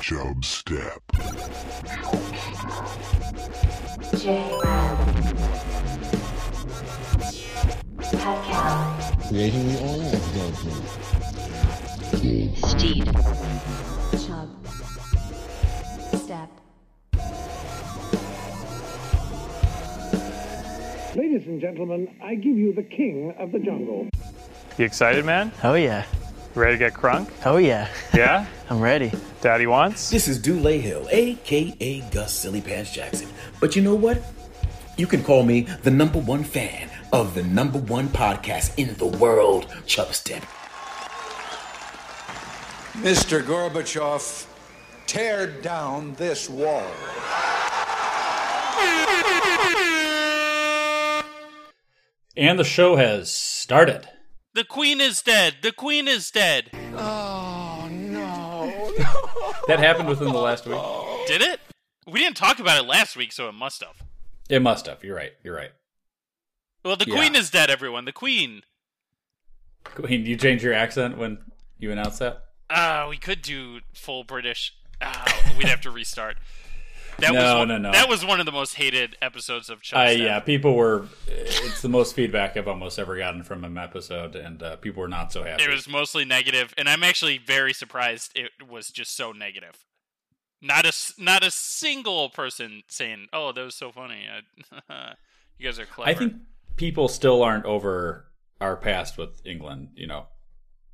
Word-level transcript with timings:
Chubstep. 0.00 1.00
Creating 9.28 9.68
the 9.68 9.78
oil 9.82 10.00
of 10.00 10.22
Steed. 12.68 13.04
Chub. 14.26 14.48
Step. 16.16 16.50
Ladies 21.14 21.46
and 21.46 21.60
gentlemen, 21.60 22.08
I 22.22 22.34
give 22.36 22.56
you 22.56 22.72
the 22.72 22.82
king 22.82 23.34
of 23.38 23.52
the 23.52 23.58
jungle. 23.58 24.08
You 24.78 24.84
excited, 24.84 25.24
man? 25.24 25.52
Oh 25.62 25.74
yeah. 25.74 26.04
Ready 26.54 26.74
to 26.74 26.78
get 26.78 26.94
crunk? 26.94 27.28
Oh 27.44 27.56
yeah. 27.56 27.88
Yeah? 28.14 28.46
I'm 28.70 28.80
ready. 28.80 29.12
Daddy 29.40 29.66
wants? 29.66 30.08
This 30.10 30.28
is 30.28 30.40
Dulé 30.40 30.80
Hill, 30.80 31.08
aka 31.10 32.00
Gus 32.12 32.32
Silly 32.32 32.60
Pants 32.60 32.92
Jackson. 32.92 33.28
But 33.60 33.74
you 33.74 33.82
know 33.82 33.96
what? 33.96 34.22
You 34.96 35.08
can 35.08 35.24
call 35.24 35.42
me 35.42 35.62
the 35.82 35.90
number 35.90 36.20
one 36.20 36.44
fan 36.44 36.88
of 37.12 37.34
the 37.34 37.42
number 37.42 37.78
one 37.80 38.06
podcast 38.08 38.78
in 38.78 38.94
the 38.94 39.06
world, 39.06 39.66
Chubstep. 39.86 40.42
Mr. 43.02 43.42
Gorbachev, 43.42 44.46
tear 45.06 45.48
down 45.48 46.14
this 46.14 46.48
wall. 46.48 46.86
And 52.36 52.58
the 52.58 52.64
show 52.64 52.94
has 52.94 53.32
started. 53.32 54.08
The 54.54 54.64
queen 54.64 55.00
is 55.00 55.20
dead. 55.20 55.56
The 55.62 55.72
queen 55.72 56.06
is 56.06 56.30
dead. 56.30 56.70
Oh, 56.96 57.88
no. 57.90 58.92
That 59.66 59.80
happened 59.80 60.08
within 60.08 60.28
the 60.32 60.38
last 60.38 60.64
week. 60.66 60.78
Did 61.26 61.42
it? 61.42 61.60
We 62.06 62.20
didn't 62.20 62.36
talk 62.36 62.60
about 62.60 62.82
it 62.82 62.86
last 62.86 63.16
week, 63.16 63.32
so 63.32 63.48
it 63.48 63.52
must 63.52 63.82
have. 63.82 63.96
It 64.48 64.62
must 64.62 64.86
have. 64.86 65.02
You're 65.02 65.16
right. 65.16 65.32
You're 65.42 65.56
right. 65.56 65.72
Well, 66.84 66.96
the 66.96 67.06
Yeah. 67.08 67.16
queen 67.16 67.34
is 67.34 67.50
dead, 67.50 67.70
everyone. 67.70 68.04
The 68.04 68.12
queen. 68.12 68.62
Queen, 69.84 70.24
you 70.24 70.36
change 70.36 70.62
your 70.62 70.74
accent 70.74 71.18
when 71.18 71.38
you 71.78 71.90
announce 71.90 72.18
that? 72.18 72.44
Uh, 72.70 73.06
we 73.08 73.16
could 73.16 73.42
do 73.42 73.80
full 73.92 74.22
British. 74.22 74.74
Uh, 75.00 75.24
we'd 75.58 75.66
have 75.66 75.80
to 75.82 75.90
restart. 75.90 76.36
That 77.18 77.32
was 77.32 77.42
No, 77.42 77.58
one, 77.58 77.68
no, 77.68 77.78
no. 77.78 77.92
That 77.92 78.08
was 78.08 78.24
one 78.24 78.40
of 78.40 78.46
the 78.46 78.52
most 78.52 78.74
hated 78.74 79.16
episodes 79.22 79.70
of 79.70 79.80
Chuck. 79.82 79.98
Uh, 80.08 80.10
yeah, 80.10 80.40
people 80.40 80.74
were. 80.74 81.06
It's 81.28 81.80
the 81.82 81.88
most 81.88 82.14
feedback 82.14 82.56
I've 82.56 82.68
almost 82.68 82.98
ever 82.98 83.16
gotten 83.16 83.42
from 83.42 83.64
an 83.64 83.78
episode, 83.78 84.34
and 84.36 84.62
uh, 84.62 84.76
people 84.76 85.00
were 85.02 85.08
not 85.08 85.32
so 85.32 85.44
happy. 85.44 85.62
It 85.62 85.70
was 85.70 85.88
mostly 85.88 86.24
negative, 86.24 86.74
and 86.76 86.88
I'm 86.88 87.02
actually 87.02 87.38
very 87.38 87.72
surprised 87.72 88.32
it 88.34 88.50
was 88.68 88.88
just 88.88 89.16
so 89.16 89.32
negative. 89.32 89.84
Not 90.60 90.86
a 90.86 90.92
not 91.18 91.44
a 91.44 91.50
single 91.50 92.30
person 92.30 92.82
saying, 92.88 93.26
"Oh, 93.32 93.52
that 93.52 93.62
was 93.64 93.74
so 93.74 93.92
funny." 93.92 94.26
I, 94.88 95.14
you 95.58 95.66
guys 95.66 95.78
are 95.78 95.86
clever. 95.86 96.10
I 96.10 96.14
think 96.14 96.34
people 96.76 97.08
still 97.08 97.42
aren't 97.42 97.64
over 97.66 98.26
our 98.60 98.76
past 98.76 99.18
with 99.18 99.40
England. 99.46 99.90
You 99.94 100.06
know, 100.06 100.26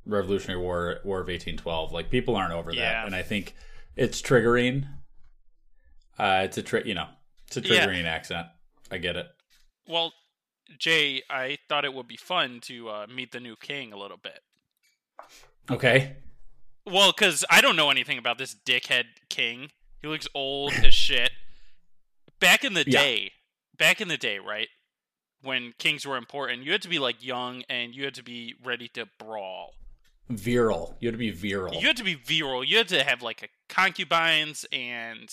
Revolutionary 0.05 0.59
War, 0.61 0.99
War 1.03 1.21
of 1.21 1.29
eighteen 1.29 1.57
twelve. 1.57 1.91
Like 1.91 2.09
people 2.11 2.35
aren't 2.35 2.53
over 2.53 2.71
Yeah. 2.73 2.81
that, 2.93 3.05
and 3.07 3.15
I 3.15 3.23
think 3.23 3.55
it's 3.95 4.21
triggering. 4.21 4.87
Uh, 6.21 6.41
it's 6.45 6.57
a 6.57 6.61
tri- 6.63 6.83
you 6.85 6.93
know, 6.93 7.07
it's 7.47 7.57
a 7.57 7.61
Yeah. 7.61 7.85
triggering 7.87 8.05
accent. 8.05 8.47
I 8.91 8.97
get 8.99 9.15
it. 9.15 9.27
Well, 9.87 10.13
Jay, 10.77 11.21
I 11.29 11.57
thought 11.67 11.83
it 11.83 11.93
would 11.93 12.07
be 12.07 12.15
fun 12.17 12.59
to 12.61 12.89
uh, 12.89 13.07
meet 13.07 13.31
the 13.31 13.39
new 13.39 13.55
king 13.55 13.91
a 13.91 13.97
little 13.97 14.17
bit. 14.17 14.39
Okay. 15.69 16.15
Well, 16.85 17.11
because 17.11 17.43
I 17.49 17.61
don't 17.61 17.75
know 17.75 17.89
anything 17.89 18.17
about 18.17 18.37
this 18.37 18.55
dickhead 18.55 19.05
king. 19.29 19.71
He 20.01 20.07
looks 20.07 20.27
old 20.33 20.73
as 20.73 20.93
shit. 21.07 21.31
Back 22.39 22.63
in 22.63 22.73
the 22.73 22.83
Yeah. 22.87 23.01
day, 23.01 23.31
back 23.77 24.01
in 24.01 24.07
the 24.07 24.17
day, 24.17 24.39
right? 24.39 24.67
When 25.41 25.73
kings 25.79 26.05
were 26.05 26.17
important, 26.17 26.63
you 26.63 26.71
had 26.71 26.81
to 26.83 26.89
be 26.89 26.99
like 26.99 27.23
young 27.23 27.63
and 27.69 27.95
you 27.95 28.03
had 28.05 28.13
to 28.15 28.23
be 28.23 28.53
ready 28.63 28.87
to 28.89 29.07
brawl. 29.17 29.73
Virile. 30.29 30.95
You 30.99 31.07
had 31.07 31.13
to 31.15 31.17
be 31.19 31.31
virile. 31.31 31.73
You 31.81 31.87
had 31.87 31.97
to 31.97 32.03
be 32.03 32.13
virile. 32.13 32.63
You 32.63 32.77
had 32.77 32.87
to 32.89 33.03
have 33.03 33.21
like 33.21 33.41
a 33.43 33.47
concubines 33.67 34.65
and 34.71 35.29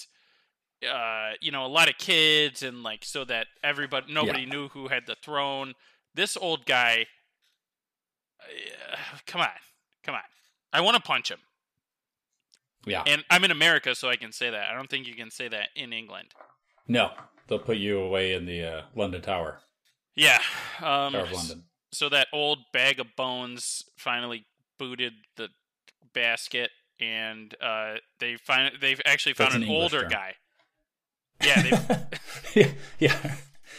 uh, 0.86 1.32
you 1.40 1.50
know, 1.50 1.64
a 1.64 1.68
lot 1.68 1.88
of 1.88 1.96
kids 1.98 2.62
and 2.62 2.82
like 2.82 3.04
so 3.04 3.24
that 3.24 3.46
everybody 3.64 4.12
nobody 4.12 4.42
Yeah. 4.42 4.48
knew 4.48 4.68
who 4.68 4.88
had 4.88 5.06
the 5.06 5.16
throne. 5.16 5.74
This 6.14 6.36
old 6.36 6.66
guy 6.66 7.06
uh, 8.40 8.96
come 9.26 9.40
on. 9.40 9.48
Come 10.04 10.14
on. 10.14 10.20
I 10.72 10.80
want 10.80 10.96
to 10.96 11.02
punch 11.02 11.30
him. 11.30 11.38
yeah. 12.86 13.02
And 13.06 13.24
I'm 13.30 13.44
in 13.44 13.50
America 13.50 13.94
so 13.94 14.08
I 14.08 14.16
can 14.16 14.32
say 14.32 14.50
that. 14.50 14.68
I 14.70 14.74
don't 14.74 14.88
think 14.90 15.06
you 15.06 15.14
can 15.14 15.30
say 15.30 15.48
that 15.48 15.68
in 15.74 15.92
England. 15.92 16.28
no, 16.86 17.10
they'll 17.46 17.58
put 17.58 17.76
you 17.78 17.98
away 18.00 18.32
in 18.34 18.46
the 18.46 18.62
uh, 18.64 18.82
London 18.94 19.22
Tower. 19.22 19.60
Yeah. 20.14 20.38
Um 20.80 21.12
Tower 21.12 21.22
of 21.22 21.32
London. 21.32 21.64
so 21.92 22.08
that 22.08 22.28
old 22.32 22.58
bag 22.72 23.00
of 23.00 23.06
bones 23.16 23.82
finally 23.96 24.46
booted 24.78 25.12
the 25.36 25.48
basket 26.14 26.70
and 27.00 27.54
uh 27.60 27.94
they 28.20 28.36
find 28.36 28.72
they've 28.80 29.00
actually 29.04 29.34
found 29.34 29.52
That's 29.52 29.56
an 29.56 29.62
an 29.64 29.68
older 29.70 30.00
term. 30.02 30.10
guy. 30.10 30.34
Yeah, 31.44 31.62
they 31.62 31.96
yeah, 32.60 32.70
yeah. 32.98 33.34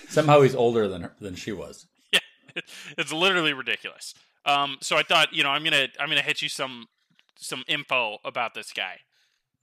Somehow 0.08 0.42
he's 0.42 0.56
older 0.56 0.88
than 0.88 1.04
her, 1.04 1.16
than 1.20 1.36
she 1.36 1.52
was. 1.52 1.88
yeah, 2.14 2.20
it's 2.98 3.12
literally 3.14 3.54
ridiculous. 3.54 4.14
Um, 4.46 4.78
so 4.82 4.98
I 4.98 5.04
thought, 5.04 5.34
you 5.34 5.44
know, 5.44 5.50
I'm 5.50 5.64
gonna 5.64 5.88
I'm 6.00 6.10
gonna 6.10 6.22
hit 6.22 6.42
you 6.42 6.50
some 6.50 6.88
some 7.38 7.64
info 7.68 8.18
about 8.26 8.54
this 8.54 8.72
guy, 8.74 9.00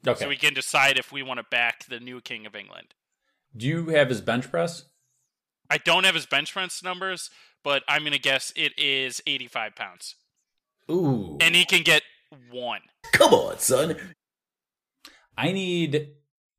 Okay. 0.07 0.19
so 0.21 0.29
we 0.29 0.37
can 0.37 0.55
decide 0.55 0.99
if 0.99 1.11
we 1.13 1.23
want 1.23 1.39
to 1.39 1.45
back 1.51 1.87
the 1.87 1.99
new 2.01 2.21
king 2.21 2.47
of 2.47 2.55
England. 2.55 2.95
Do 3.57 3.67
you 3.67 3.87
have 3.89 4.09
his 4.09 4.21
bench 4.21 4.51
press? 4.51 4.85
I 5.71 5.79
don't 5.79 6.05
have 6.05 6.15
his 6.15 6.27
bench 6.27 6.53
press 6.53 6.83
numbers, 6.83 7.31
but 7.65 7.83
I'm 7.89 8.05
gonna 8.05 8.19
guess 8.19 8.53
it 8.55 8.73
is 8.79 9.21
85 9.27 9.75
pounds, 9.75 10.15
Ooh. 10.91 11.39
and 11.41 11.55
he 11.57 11.65
can 11.65 11.83
get 11.83 12.03
one. 12.51 12.83
Come 13.13 13.33
on, 13.35 13.59
son. 13.59 13.97
I 15.37 15.53
need 15.53 16.16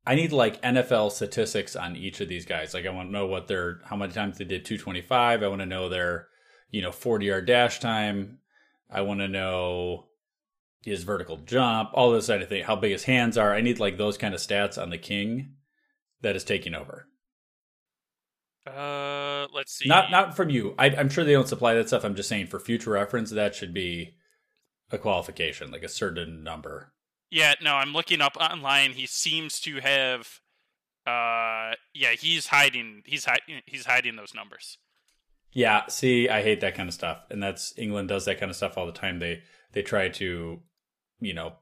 I 0.08 0.14
need 0.14 0.32
like 0.32 0.62
NFL 0.62 1.12
statistics 1.12 1.76
on 1.76 1.94
each 1.94 2.22
of 2.22 2.30
these 2.30 2.46
guys. 2.46 2.72
Like 2.72 2.86
I 2.86 2.90
want 2.90 3.08
to 3.08 3.12
know 3.12 3.26
what 3.26 3.46
their 3.46 3.80
how 3.84 3.94
many 3.94 4.10
times 4.10 4.38
they 4.38 4.44
did 4.46 4.64
225. 4.64 5.42
I 5.42 5.48
want 5.48 5.60
to 5.60 5.66
know 5.66 5.90
their, 5.90 6.28
you 6.70 6.80
know, 6.80 6.88
40-yard 6.88 7.44
dash 7.44 7.78
time. 7.78 8.38
I 8.90 9.02
want 9.02 9.20
to 9.20 9.28
know 9.28 10.06
his 10.82 11.02
vertical 11.02 11.36
jump, 11.36 11.90
all 11.92 12.10
this 12.10 12.28
kind 12.28 12.42
of 12.42 12.48
thing, 12.48 12.64
how 12.64 12.74
big 12.74 12.92
his 12.92 13.04
hands 13.04 13.36
are. 13.36 13.54
I 13.54 13.60
need 13.60 13.80
like 13.80 13.98
those 13.98 14.16
kind 14.16 14.32
of 14.32 14.40
stats 14.40 14.80
on 14.80 14.88
the 14.88 14.96
king 14.96 15.56
that 16.22 16.36
is 16.36 16.42
taking 16.42 16.74
over. 16.74 17.06
Uh, 18.66 19.46
let's 19.52 19.74
see. 19.74 19.90
Not 19.90 20.10
not 20.10 20.34
from 20.34 20.48
you. 20.48 20.74
I, 20.78 20.86
I'm 20.86 21.10
sure 21.10 21.22
they 21.22 21.34
don't 21.34 21.48
supply 21.48 21.74
that 21.74 21.88
stuff. 21.88 22.04
I'm 22.04 22.14
just 22.14 22.30
saying 22.30 22.46
for 22.46 22.58
future 22.58 22.92
reference, 22.92 23.30
that 23.30 23.54
should 23.54 23.74
be 23.74 24.14
a 24.90 24.96
qualification, 24.96 25.70
like 25.70 25.82
a 25.82 25.88
certain 25.88 26.42
number. 26.42 26.94
Yeah, 27.30 27.54
no, 27.62 27.74
I'm 27.74 27.92
looking 27.92 28.20
up 28.20 28.36
online. 28.36 28.92
He 28.92 29.06
seems 29.06 29.60
to 29.60 29.80
have. 29.80 30.40
Uh, 31.06 31.74
yeah, 31.94 32.12
he's 32.12 32.48
hiding. 32.48 33.02
He's 33.06 33.24
hiding. 33.24 33.62
He's 33.66 33.86
hiding 33.86 34.16
those 34.16 34.34
numbers. 34.34 34.78
Yeah, 35.52 35.86
see, 35.88 36.28
I 36.28 36.42
hate 36.42 36.60
that 36.60 36.74
kind 36.74 36.88
of 36.88 36.94
stuff, 36.94 37.24
and 37.30 37.42
that's 37.42 37.72
England 37.78 38.08
does 38.08 38.26
that 38.26 38.38
kind 38.38 38.50
of 38.50 38.56
stuff 38.56 38.76
all 38.76 38.86
the 38.86 38.92
time. 38.92 39.18
They 39.18 39.42
they 39.72 39.82
try 39.82 40.08
to, 40.10 40.60
you 41.20 41.34
know, 41.34 41.54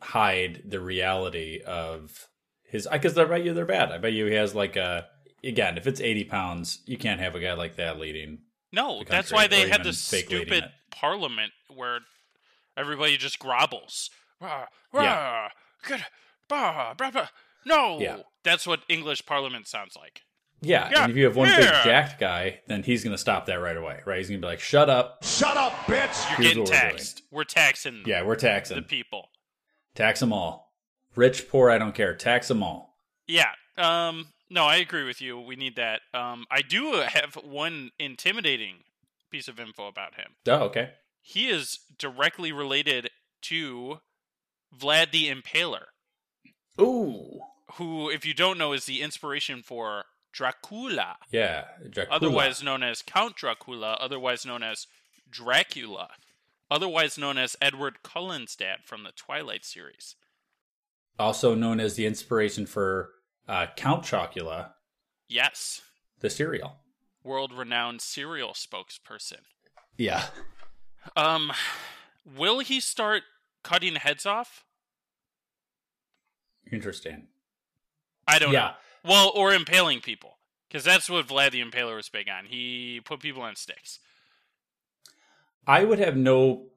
hide 0.00 0.62
the 0.66 0.80
reality 0.80 1.60
of 1.66 2.28
his. 2.64 2.86
Because 2.90 3.16
I 3.16 3.24
bet 3.24 3.44
you 3.44 3.54
they're 3.54 3.64
bad. 3.66 3.92
I 3.92 3.98
bet 3.98 4.12
you 4.12 4.26
he 4.26 4.34
has 4.34 4.54
like 4.54 4.76
a. 4.76 5.06
Again, 5.42 5.78
if 5.78 5.86
it's 5.86 6.02
eighty 6.02 6.24
pounds, 6.24 6.82
you 6.84 6.98
can't 6.98 7.20
have 7.20 7.34
a 7.34 7.40
guy 7.40 7.54
like 7.54 7.76
that 7.76 7.98
leading. 7.98 8.40
No, 8.72 9.02
that's 9.06 9.32
why 9.32 9.46
they 9.46 9.68
had 9.68 9.84
this 9.84 9.98
stupid 9.98 10.64
parliament 10.90 11.52
where 11.74 12.00
everybody 12.76 13.16
just 13.16 13.38
grovells. 13.38 14.10
Rah, 14.40 14.66
rah, 14.92 15.02
Yeah. 15.02 15.48
good, 15.86 16.04
bah, 16.48 16.94
bah, 16.96 17.10
bah. 17.12 17.28
No, 17.64 17.98
Yeah. 18.00 18.18
that's 18.42 18.66
what 18.66 18.80
English 18.88 19.26
parliament 19.26 19.66
sounds 19.68 19.96
like. 19.96 20.22
Yeah, 20.62 20.90
Yeah, 20.90 21.02
and 21.04 21.10
if 21.12 21.16
you 21.16 21.24
have 21.24 21.36
one 21.36 21.48
yeah. 21.48 21.56
big 21.56 21.66
jacked 21.84 22.20
guy, 22.20 22.60
then 22.66 22.82
he's 22.82 23.02
going 23.02 23.14
to 23.14 23.18
stop 23.18 23.46
that 23.46 23.60
right 23.60 23.76
away, 23.76 24.00
right? 24.04 24.18
He's 24.18 24.28
going 24.28 24.40
to 24.40 24.46
be 24.46 24.50
like, 24.50 24.60
"Shut 24.60 24.90
up." 24.90 25.24
Shut 25.24 25.56
up, 25.56 25.72
bitch! 25.86 26.28
You're 26.30 26.36
Here's 26.36 26.48
getting 26.48 26.58
what 26.64 26.68
we're 26.70 26.74
taxed. 26.76 27.22
We're, 27.30 27.44
taxing 27.44 28.02
Yeah, 28.06 28.22
we're 28.22 28.36
taxing 28.36 28.76
the 28.76 28.82
people. 28.82 29.30
Tax 29.94 30.20
them 30.20 30.32
all. 30.34 30.74
Rich, 31.16 31.48
poor, 31.48 31.70
I 31.70 31.78
don't 31.78 31.94
care. 31.94 32.14
Tax 32.14 32.48
them 32.48 32.62
all. 32.62 32.94
Yeah. 33.26 33.52
Um. 33.78 34.28
No, 34.50 34.64
I 34.66 34.76
agree 34.76 35.04
with 35.04 35.20
you. 35.22 35.38
We 35.40 35.56
need 35.56 35.76
that. 35.76 36.02
Um. 36.12 36.44
I 36.50 36.60
do 36.60 36.92
have 36.92 37.34
one 37.36 37.90
intimidating 37.98 38.84
piece 39.30 39.48
of 39.48 39.58
info 39.58 39.86
about 39.88 40.16
him. 40.16 40.34
Oh, 40.46 40.64
okay. 40.64 40.90
He 41.22 41.48
is 41.48 41.80
directly 41.98 42.52
related 42.52 43.10
to 43.42 44.00
Vlad 44.76 45.10
the 45.12 45.28
Impaler. 45.30 45.86
Ooh. 46.80 47.40
who, 47.74 48.08
if 48.10 48.24
you 48.24 48.34
don't 48.34 48.58
know, 48.58 48.72
is 48.72 48.86
the 48.86 49.02
inspiration 49.02 49.62
for 49.62 50.04
Dracula, 50.32 51.16
Yeah, 51.30 51.64
Dracula. 51.88 52.16
otherwise 52.16 52.62
known 52.62 52.82
as 52.82 53.02
Count 53.02 53.36
Dracula, 53.36 53.96
otherwise 54.00 54.46
known 54.46 54.62
as 54.62 54.86
Dracula, 55.30 56.10
otherwise 56.70 57.18
known 57.18 57.36
as 57.38 57.56
Edward 57.60 58.02
Cullen's 58.02 58.56
dad 58.56 58.78
from 58.84 59.02
the 59.04 59.12
Twilight 59.12 59.64
series. 59.64 60.14
also 61.18 61.54
known 61.54 61.80
as 61.80 61.94
the 61.96 62.06
inspiration 62.06 62.64
for 62.66 63.10
uh, 63.46 63.66
Count 63.76 64.04
Chocula, 64.04 64.70
Yes. 65.28 65.82
the 66.20 66.30
cereal. 66.30 66.76
World 67.22 67.52
renowned 67.52 68.00
cereal 68.00 68.50
spokesperson. 68.52 69.40
Yeah. 69.98 70.26
Um, 71.16 71.52
will 72.24 72.60
he 72.60 72.80
start 72.80 73.22
cutting 73.62 73.96
heads 73.96 74.26
off? 74.26 74.64
Interesting. 76.70 77.28
I 78.26 78.38
don't 78.38 78.52
Yeah. 78.52 78.60
know. 79.04 79.10
Well, 79.10 79.32
or 79.34 79.52
impaling 79.52 80.00
people. 80.00 80.38
Because 80.68 80.84
that's 80.84 81.10
what 81.10 81.26
Vlad 81.26 81.50
the 81.50 81.62
Impaler 81.64 81.96
was 81.96 82.08
big 82.08 82.28
on. 82.28 82.46
He 82.46 83.00
put 83.04 83.18
people 83.18 83.42
on 83.42 83.56
sticks. 83.56 83.98
I 85.66 85.82
would 85.82 85.98
have 85.98 86.16
no 86.16 86.68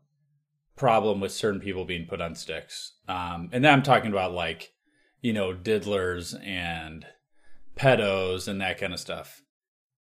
problem 0.75 1.19
with 1.19 1.31
certain 1.31 1.59
people 1.59 1.85
being 1.85 2.07
put 2.07 2.19
on 2.19 2.33
sticks. 2.33 2.93
Um, 3.07 3.49
and 3.51 3.63
then 3.63 3.71
I'm 3.71 3.83
talking 3.83 4.09
about 4.09 4.33
like, 4.33 4.73
you 5.21 5.31
know, 5.31 5.53
diddlers 5.53 6.33
and 6.43 7.05
pedos 7.75 8.47
and 8.47 8.59
that 8.61 8.79
kind 8.79 8.93
of 8.93 8.99
stuff. 8.99 9.43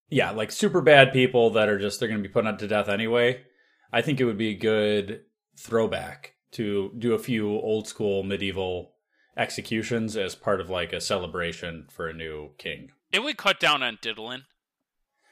Yeah, 0.10 0.32
like 0.32 0.52
super 0.52 0.82
bad 0.82 1.14
people 1.14 1.50
that 1.52 1.70
are 1.70 1.80
just 1.80 2.00
they're 2.00 2.10
going 2.10 2.22
to 2.22 2.28
be 2.28 2.34
put 2.34 2.60
to 2.60 2.68
death 2.68 2.90
anyway. 2.90 3.44
I 3.92 4.02
think 4.02 4.20
it 4.20 4.26
would 4.26 4.38
be 4.38 4.50
a 4.50 4.58
good 4.58 5.22
throwback 5.58 6.34
to 6.52 6.94
do 6.98 7.14
a 7.14 7.20
few 7.20 7.50
old 7.50 7.88
school 7.88 8.24
medieval 8.24 8.94
executions 9.36 10.18
as 10.18 10.36
part 10.36 10.60
of 10.60 10.70
like 10.70 10.94
a 10.94 11.02
celebration 11.02 11.86
for 11.92 12.08
a 12.08 12.14
new 12.14 12.52
king. 12.58 12.92
It 13.12 13.24
would 13.24 13.38
cut 13.38 13.60
down 13.60 13.84
on 13.84 14.00
diddling. 14.02 14.44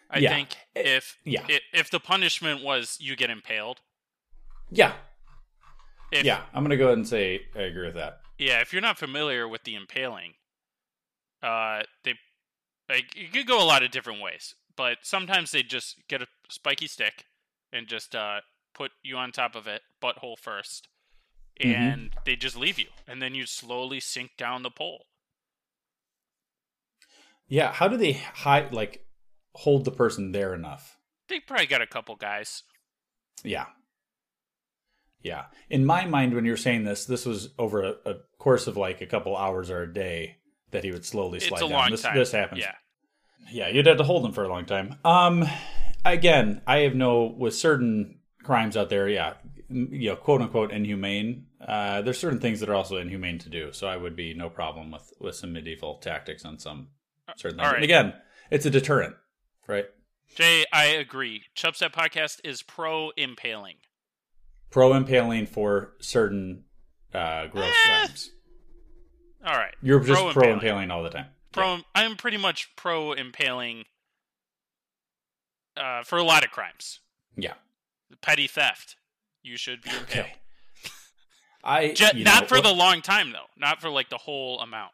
I 0.10 0.20
Yeah. 0.20 0.30
think 0.30 0.50
if 0.76 1.18
yeah. 1.24 1.48
if 1.74 1.90
the 1.90 2.00
punishment 2.00 2.64
was 2.64 2.98
you 3.00 3.16
get 3.16 3.30
impaled. 3.30 3.82
Yeah. 4.70 4.94
If, 6.12 6.24
yeah, 6.24 6.44
I'm 6.54 6.62
going 6.64 6.70
to 6.70 6.78
go 6.78 6.86
ahead 6.86 6.98
and 7.00 7.08
say 7.08 7.42
I 7.56 7.62
agree 7.62 7.88
with 7.88 7.96
that. 7.96 8.20
Yeah, 8.38 8.62
if 8.62 8.72
you're 8.72 8.82
not 8.82 8.98
familiar 8.98 9.48
with 9.48 9.64
the 9.64 9.76
impaling, 9.76 10.34
uh, 11.42 11.84
they 12.04 12.16
like 12.88 13.16
it 13.16 13.34
could 13.34 13.48
go 13.48 13.62
a 13.62 13.66
lot 13.66 13.84
of 13.84 13.92
different 13.92 14.22
ways. 14.22 14.54
But 14.78 15.00
sometimes 15.02 15.52
they 15.52 15.64
just 15.64 16.08
get 16.08 16.22
a 16.22 16.28
spiky 16.50 16.88
stick 16.88 17.26
and 17.74 17.88
just 17.88 18.16
uh, 18.16 18.42
put 18.74 18.92
you 19.04 19.18
on 19.18 19.32
top 19.32 19.56
of 19.56 19.68
it, 19.68 19.82
butthole 20.04 20.38
1st 21.62 21.66
Mm-hmm. 21.72 21.82
and 21.82 22.10
they 22.26 22.36
just 22.36 22.58
leave 22.58 22.78
you, 22.78 22.88
and 23.08 23.22
then 23.22 23.34
you 23.36 23.46
slowly 23.46 24.00
sink 24.00 24.32
down 24.38 24.64
the 24.64 24.70
pole. 24.70 25.06
Yeah, 27.48 27.72
how 27.72 27.88
do 27.88 27.98
they 27.98 28.14
hide 28.14 28.74
like 28.74 29.06
hold 29.54 29.86
the 29.86 29.92
person 29.92 30.32
there 30.32 30.54
enough? 30.54 30.98
They 31.30 31.40
probably 31.40 31.68
got 31.68 31.82
a 31.82 31.88
couple 31.88 32.16
guys. 32.16 32.64
Yeah. 33.44 33.66
Yeah. 35.22 35.46
In 35.70 35.86
my 35.86 36.06
mind 36.06 36.34
when 36.36 36.46
you're 36.46 36.58
saying 36.58 36.84
this, 36.84 37.06
this 37.06 37.26
was 37.26 37.50
over 37.58 37.84
a, 37.84 37.94
a 38.06 38.14
course 38.38 38.68
of 38.68 38.78
like 38.78 39.02
a 39.02 39.06
couple 39.06 39.36
hours 39.36 39.70
or 39.70 39.82
a 39.84 39.92
day 39.94 40.38
that 40.72 40.84
he 40.84 40.92
would 40.92 41.06
slowly 41.06 41.40
slide 41.40 41.62
down. 41.70 41.92
this 41.92 42.02
this 42.14 42.32
happens. 42.32 42.62
Yeah, 42.62 42.74
Yeah, 43.52 43.68
you'd 43.70 43.86
have 43.88 43.98
to 43.98 44.04
hold 44.04 44.24
them 44.24 44.34
for 44.34 44.44
a 44.44 44.50
long 44.50 44.66
time. 44.66 44.96
Um 45.06 45.46
again, 46.04 46.62
I 46.68 46.80
have 46.80 46.96
no 46.96 47.24
with 47.26 47.56
certain 47.56 48.20
crimes 48.44 48.76
out 48.78 48.90
there, 48.90 49.08
yeah, 49.08 49.34
you 49.70 50.10
know, 50.10 50.16
quote 50.16 50.42
unquote 50.42 50.72
inhumane. 50.72 51.48
Uh 51.66 52.02
there's 52.02 52.20
certain 52.20 52.40
things 52.40 52.60
that 52.60 52.70
are 52.70 52.76
also 52.76 52.98
inhumane 52.98 53.40
to 53.40 53.50
do. 53.50 53.72
So 53.74 53.88
I 53.88 53.98
would 53.98 54.16
be 54.16 54.34
no 54.34 54.50
problem 54.50 54.92
with 54.92 55.12
with 55.20 55.36
some 55.36 55.54
medieval 55.54 55.96
tactics 55.98 56.46
on 56.46 56.60
some 56.60 56.90
certain 57.38 57.58
things. 57.58 57.68
right. 57.68 57.76
And 57.76 57.84
again, 57.84 58.14
it's 58.52 58.66
a 58.66 58.70
deterrent, 58.70 59.16
right? 59.68 59.86
Jay, 60.36 60.66
I 60.74 60.86
agree. 60.86 61.44
Chubstep 61.56 61.92
podcast 61.94 62.40
is 62.44 62.62
pro 62.62 63.12
impaling. 63.18 63.78
pro 64.72 64.94
impaling 64.94 65.46
for 65.46 65.94
certain 66.00 66.64
uh, 67.14 67.48
gross 67.48 67.70
Eh. 67.70 67.88
crimes. 67.88 68.32
All 69.46 69.54
right, 69.56 69.74
You're 69.82 70.00
just 70.02 70.34
pro 70.34 70.52
impaling 70.54 70.90
all 70.92 71.04
the 71.04 71.10
time. 71.12 71.28
pro. 71.52 71.78
I'm 71.94 72.16
pretty 72.18 72.38
much 72.38 72.76
pro 72.76 73.14
impaling. 73.14 73.86
Uh, 75.78 76.04
for 76.04 76.18
a 76.18 76.24
lot 76.24 76.44
of 76.46 76.52
crimes, 76.52 77.00
Yeah. 77.36 77.54
petty 78.22 78.48
theft, 78.48 78.96
you 79.46 79.58
should 79.58 79.82
be 79.82 79.90
impaled. 79.90 80.26
Okay. 80.28 80.34
I 81.64 81.96
not 82.16 82.42
know, 82.44 82.48
for 82.48 82.56
what- 82.56 82.64
the 82.64 82.74
long 82.74 83.02
time 83.02 83.32
though. 83.32 83.48
Not 83.58 83.82
for 83.82 83.90
like 83.90 84.10
the 84.10 84.18
whole 84.18 84.60
amount. 84.60 84.92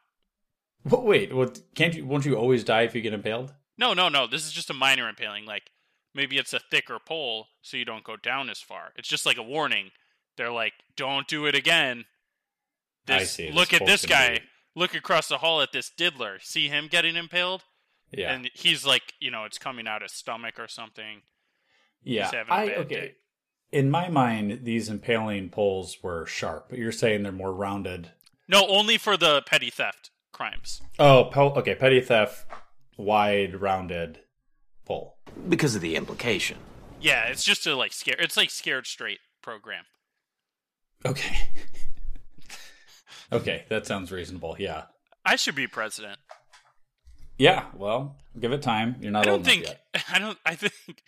But 0.84 1.04
wait, 1.04 1.32
what? 1.34 1.60
Can't 1.74 1.94
you? 1.94 2.04
Won't 2.06 2.24
you 2.24 2.34
always 2.36 2.64
die 2.64 2.82
if 2.82 2.94
you 2.94 3.00
get 3.02 3.12
impaled? 3.12 3.52
No, 3.78 3.94
no, 3.94 4.08
no. 4.08 4.26
This 4.26 4.44
is 4.46 4.52
just 4.52 4.70
a 4.70 4.74
minor 4.74 5.08
impaling. 5.08 5.44
Like 5.46 5.70
maybe 6.14 6.38
it's 6.38 6.52
a 6.52 6.58
thicker 6.58 6.98
pole, 6.98 7.46
so 7.62 7.76
you 7.76 7.84
don't 7.84 8.04
go 8.04 8.16
down 8.16 8.50
as 8.50 8.60
far. 8.60 8.92
It's 8.96 9.08
just 9.08 9.24
like 9.26 9.36
a 9.38 9.42
warning. 9.42 9.90
They're 10.36 10.50
like, 10.50 10.72
"Don't 10.96 11.28
do 11.28 11.46
it 11.46 11.54
again." 11.54 12.04
I 13.08 13.18
This, 13.20 13.32
see. 13.32 13.46
This 13.46 13.54
Look 13.54 13.72
at 13.72 13.86
this 13.86 14.06
guy. 14.06 14.34
be- 14.38 14.44
Look 14.74 14.94
across 14.94 15.28
the 15.28 15.38
hall 15.38 15.60
at 15.60 15.72
this 15.72 15.90
diddler. 15.90 16.38
See 16.40 16.68
him 16.68 16.88
getting 16.88 17.14
impaled, 17.14 17.62
Yeah. 18.10 18.32
and 18.32 18.50
he's 18.54 18.86
like, 18.86 19.12
you 19.20 19.30
know, 19.30 19.44
it's 19.44 19.58
coming 19.58 19.86
out 19.86 20.00
his 20.00 20.12
stomach 20.12 20.58
or 20.58 20.66
something. 20.66 21.20
yeah. 22.02 22.30
I 22.48 22.70
okay. 22.76 22.94
day. 22.94 23.14
In 23.72 23.90
my 23.90 24.08
mind, 24.08 24.60
these 24.64 24.88
impaling 24.90 25.48
poles 25.48 25.96
were 26.02 26.26
sharp, 26.26 26.66
but 26.68 26.78
you're 26.78 26.92
saying 26.92 27.22
they're 27.22 27.32
more 27.32 27.52
rounded. 27.54 28.10
No, 28.46 28.66
only 28.68 28.98
for 28.98 29.16
the 29.16 29.42
petty 29.46 29.70
theft 29.70 30.10
crimes. 30.32 30.82
Oh, 30.98 31.30
po- 31.32 31.54
okay. 31.54 31.74
Petty 31.74 32.00
theft, 32.02 32.46
wide, 32.98 33.60
rounded 33.60 34.20
pole. 34.84 35.16
Because 35.48 35.74
of 35.74 35.80
the 35.80 35.96
implication. 35.96 36.58
Yeah, 37.00 37.24
it's 37.28 37.44
just 37.44 37.66
a 37.66 37.74
like 37.74 37.92
scare. 37.92 38.16
It's 38.18 38.36
like 38.36 38.50
scared 38.50 38.86
straight 38.86 39.20
program. 39.42 39.84
Okay. 41.06 41.36
okay, 43.32 43.64
that 43.70 43.86
sounds 43.86 44.12
reasonable. 44.12 44.56
Yeah. 44.58 44.84
I 45.24 45.36
should 45.36 45.54
be 45.54 45.66
president. 45.66 46.18
Yeah. 47.38 47.64
Well, 47.74 48.16
give 48.38 48.52
it 48.52 48.62
time. 48.62 48.96
You're 49.00 49.12
not 49.12 49.22
I 49.22 49.24
don't 49.30 49.34
enough 49.40 49.46
think. 49.46 49.64
yet. 49.64 50.04
I 50.12 50.18
don't. 50.18 50.38
I 50.44 50.54
think 50.54 51.02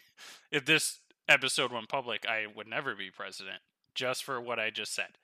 if 0.51 0.65
this 0.65 0.99
episode 1.29 1.73
went 1.73 1.89
public, 1.89 2.25
I 2.29 2.47
would 2.55 2.67
never 2.67 2.95
be 2.95 3.11
president. 3.11 3.59
Just 3.95 4.25
for 4.25 4.41
what 4.41 4.59
I 4.59 4.71
just 4.71 4.93
said. 4.95 5.19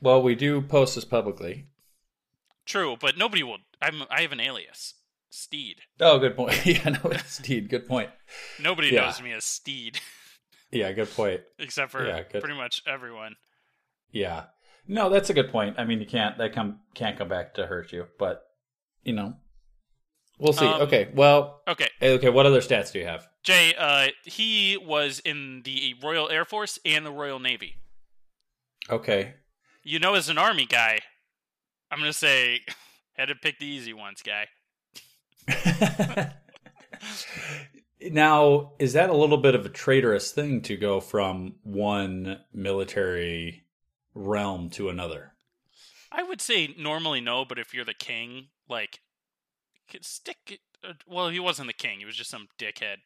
Well, 0.00 0.22
we 0.22 0.34
do 0.34 0.60
post 0.60 0.94
this 0.96 1.04
publicly. 1.04 1.66
True, 2.66 2.96
but 3.00 3.16
nobody 3.16 3.42
will. 3.42 3.58
I'm. 3.80 4.02
I 4.10 4.20
have 4.22 4.32
an 4.32 4.40
alias, 4.40 4.94
Steed. 5.30 5.82
Oh, 6.00 6.18
good 6.18 6.36
point. 6.36 6.64
yeah, 6.66 6.88
no, 6.90 7.10
it's 7.10 7.34
Steed. 7.36 7.68
Good 7.70 7.86
point. 7.86 8.10
Nobody 8.60 8.88
Yeah. 8.88 9.06
knows 9.06 9.22
me 9.22 9.32
as 9.32 9.44
Steed, 9.44 10.00
Yeah, 10.70 10.92
good 10.92 11.10
point. 11.10 11.40
except 11.58 11.90
for 11.92 12.06
Yeah, 12.06 12.22
good. 12.30 12.42
pretty 12.42 12.56
much 12.56 12.82
everyone. 12.86 13.36
Yeah. 14.10 14.44
No, 14.86 15.08
that's 15.08 15.30
a 15.30 15.34
good 15.34 15.50
point. 15.50 15.76
I 15.78 15.84
mean, 15.84 16.00
you 16.00 16.06
can't 16.06 16.36
that 16.38 16.52
come 16.52 16.80
can't 16.94 17.16
come 17.16 17.28
back 17.28 17.54
to 17.54 17.66
hurt 17.66 17.92
you, 17.92 18.06
but 18.18 18.42
you 19.04 19.12
know, 19.14 19.34
we'll 20.38 20.52
see. 20.52 20.66
Um, 20.66 20.82
okay. 20.82 21.08
Well, 21.14 21.62
Okay, 21.68 21.88
okay. 22.02 22.28
What 22.28 22.46
other 22.46 22.60
stats 22.60 22.92
do 22.92 22.98
you 22.98 23.06
have? 23.06 23.26
Jay. 23.42 23.74
Uh, 23.78 24.08
he 24.24 24.76
was 24.76 25.20
in 25.20 25.62
the 25.64 25.94
Royal 26.02 26.30
Air 26.30 26.44
Force 26.44 26.78
and 26.84 27.04
the 27.04 27.12
Royal 27.12 27.38
Navy. 27.38 27.76
Okay. 28.90 29.34
You 29.82 29.98
know, 29.98 30.14
as 30.14 30.28
an 30.28 30.38
Army 30.38 30.66
guy, 30.66 31.00
I'm 31.90 31.98
gonna 31.98 32.12
say 32.12 32.60
had 33.14 33.28
to 33.28 33.34
pick 33.34 33.58
the 33.58 33.66
easy 33.66 33.92
ones, 33.92 34.22
guy. 34.22 34.46
now, 38.10 38.72
is 38.78 38.94
that 38.94 39.10
a 39.10 39.16
little 39.16 39.38
bit 39.38 39.54
of 39.54 39.66
a 39.66 39.70
traitorous 39.70 40.32
thing 40.32 40.62
to 40.62 40.76
go 40.76 41.00
from 41.00 41.56
one 41.62 42.40
military 42.52 43.64
realm 44.14 44.70
to 44.70 44.88
another? 44.88 45.32
I 46.10 46.22
would 46.22 46.40
say 46.40 46.74
normally 46.78 47.20
no, 47.20 47.44
but 47.44 47.58
if 47.58 47.74
you're 47.74 47.84
the 47.84 47.94
king, 47.94 48.48
like, 48.68 49.00
stick. 50.02 50.36
it- 50.50 50.60
uh, 50.82 50.92
Well, 51.06 51.28
he 51.30 51.40
wasn't 51.40 51.66
the 51.68 51.72
king; 51.72 51.98
he 52.00 52.04
was 52.04 52.16
just 52.16 52.30
some 52.30 52.48
dickhead 52.58 52.98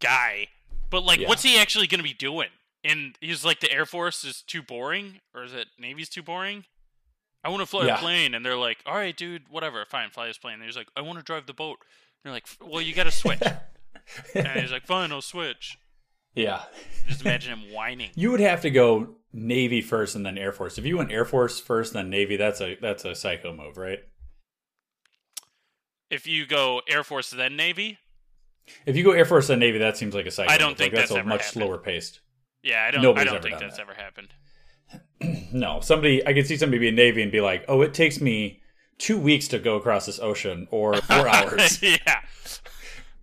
guy. 0.00 0.48
But 0.90 1.02
like, 1.04 1.20
Yeah. 1.20 1.28
what's 1.28 1.42
he 1.42 1.58
actually 1.58 1.86
going 1.86 1.98
to 2.00 2.04
be 2.08 2.14
doing? 2.14 2.48
And 2.82 3.16
he's 3.20 3.44
like, 3.44 3.60
the 3.60 3.70
Air 3.70 3.84
Force 3.86 4.24
is 4.24 4.42
too 4.42 4.62
boring, 4.62 5.20
or 5.34 5.44
is 5.44 5.52
it 5.52 5.68
Navy's 5.78 6.08
too 6.08 6.22
boring? 6.22 6.64
I 7.44 7.48
want 7.50 7.60
to 7.60 7.66
fly 7.66 7.86
Yeah. 7.86 7.96
a 7.96 7.98
plane, 7.98 8.34
and 8.34 8.44
they're 8.44 8.56
like, 8.56 8.78
"All 8.86 8.94
right, 8.94 9.16
dude, 9.16 9.48
whatever, 9.48 9.84
fine, 9.86 10.10
fly 10.10 10.26
this 10.26 10.38
plane." 10.38 10.54
And 10.54 10.64
he's 10.64 10.76
like, 10.76 10.88
"I 10.96 11.00
want 11.02 11.18
to 11.18 11.24
drive 11.24 11.46
the 11.46 11.54
boat." 11.54 11.78
And 11.80 11.86
they're 12.24 12.32
like, 12.32 12.46
"Well, 12.60 12.82
you 12.82 12.92
got 12.94 13.04
to 13.04 13.10
switch." 13.10 13.40
and 14.34 14.60
he's 14.60 14.72
like, 14.72 14.86
"Fine, 14.86 15.12
I'll 15.12 15.22
switch." 15.22 15.78
yeah. 16.34 16.64
Just 17.08 17.22
imagine 17.22 17.52
him 17.58 17.72
whining. 17.72 18.10
You 18.14 18.30
would 18.30 18.40
have 18.40 18.60
to 18.62 18.70
go 18.70 19.16
Navy 19.32 19.80
first 19.80 20.14
and 20.16 20.24
then 20.24 20.36
Air 20.38 20.52
Force. 20.52 20.76
If 20.78 20.84
you 20.84 20.96
went 20.98 21.10
Air 21.12 21.24
Force 21.24 21.60
first 21.60 21.92
then 21.94 22.08
Navy, 22.10 22.36
that's 22.36 22.60
a 22.60 22.76
that's 22.76 23.04
a 23.04 23.14
psycho 23.14 23.52
move, 23.54 23.76
right? 23.78 24.00
If 26.10 26.26
you 26.26 26.46
go 26.46 26.82
Air 26.88 27.04
Force 27.04 27.30
then 27.30 27.56
Navy, 27.56 27.98
If 28.86 28.96
you 28.96 29.04
go 29.04 29.12
Air 29.12 29.24
Force 29.24 29.46
then 29.48 29.58
Navy, 29.60 29.78
that 29.78 29.96
seems 29.96 30.14
like 30.14 30.26
a 30.26 30.30
psycho. 30.30 30.50
I 30.52 30.58
don't 30.58 30.76
think 30.76 30.92
like, 30.92 31.02
that's, 31.02 31.12
that's 31.12 31.24
a 31.24 31.28
much 31.28 31.42
happened. 31.44 31.62
slower 31.62 31.78
paced. 31.78 32.20
yeah, 32.62 32.84
I 32.86 32.90
don't. 32.90 33.02
Nobody's 33.02 33.22
I 33.22 33.24
don't 33.26 33.34
ever 33.36 33.42
think 33.48 33.60
that's 33.60 33.76
that. 33.76 33.82
ever 33.82 33.94
happened. 33.94 34.28
No, 35.52 35.80
somebody 35.80 36.26
I 36.26 36.32
could 36.32 36.46
see 36.46 36.56
somebody 36.56 36.78
be 36.78 36.88
in 36.88 36.94
Navy 36.94 37.22
and 37.22 37.30
be 37.30 37.40
like, 37.40 37.64
"Oh, 37.68 37.82
it 37.82 37.92
takes 37.92 38.20
me 38.20 38.62
two 38.98 39.18
weeks 39.18 39.48
to 39.48 39.58
go 39.58 39.76
across 39.76 40.06
this 40.06 40.18
ocean, 40.18 40.66
or 40.70 40.94
four 41.02 41.28
hours." 41.28 41.82
yeah. 41.82 42.22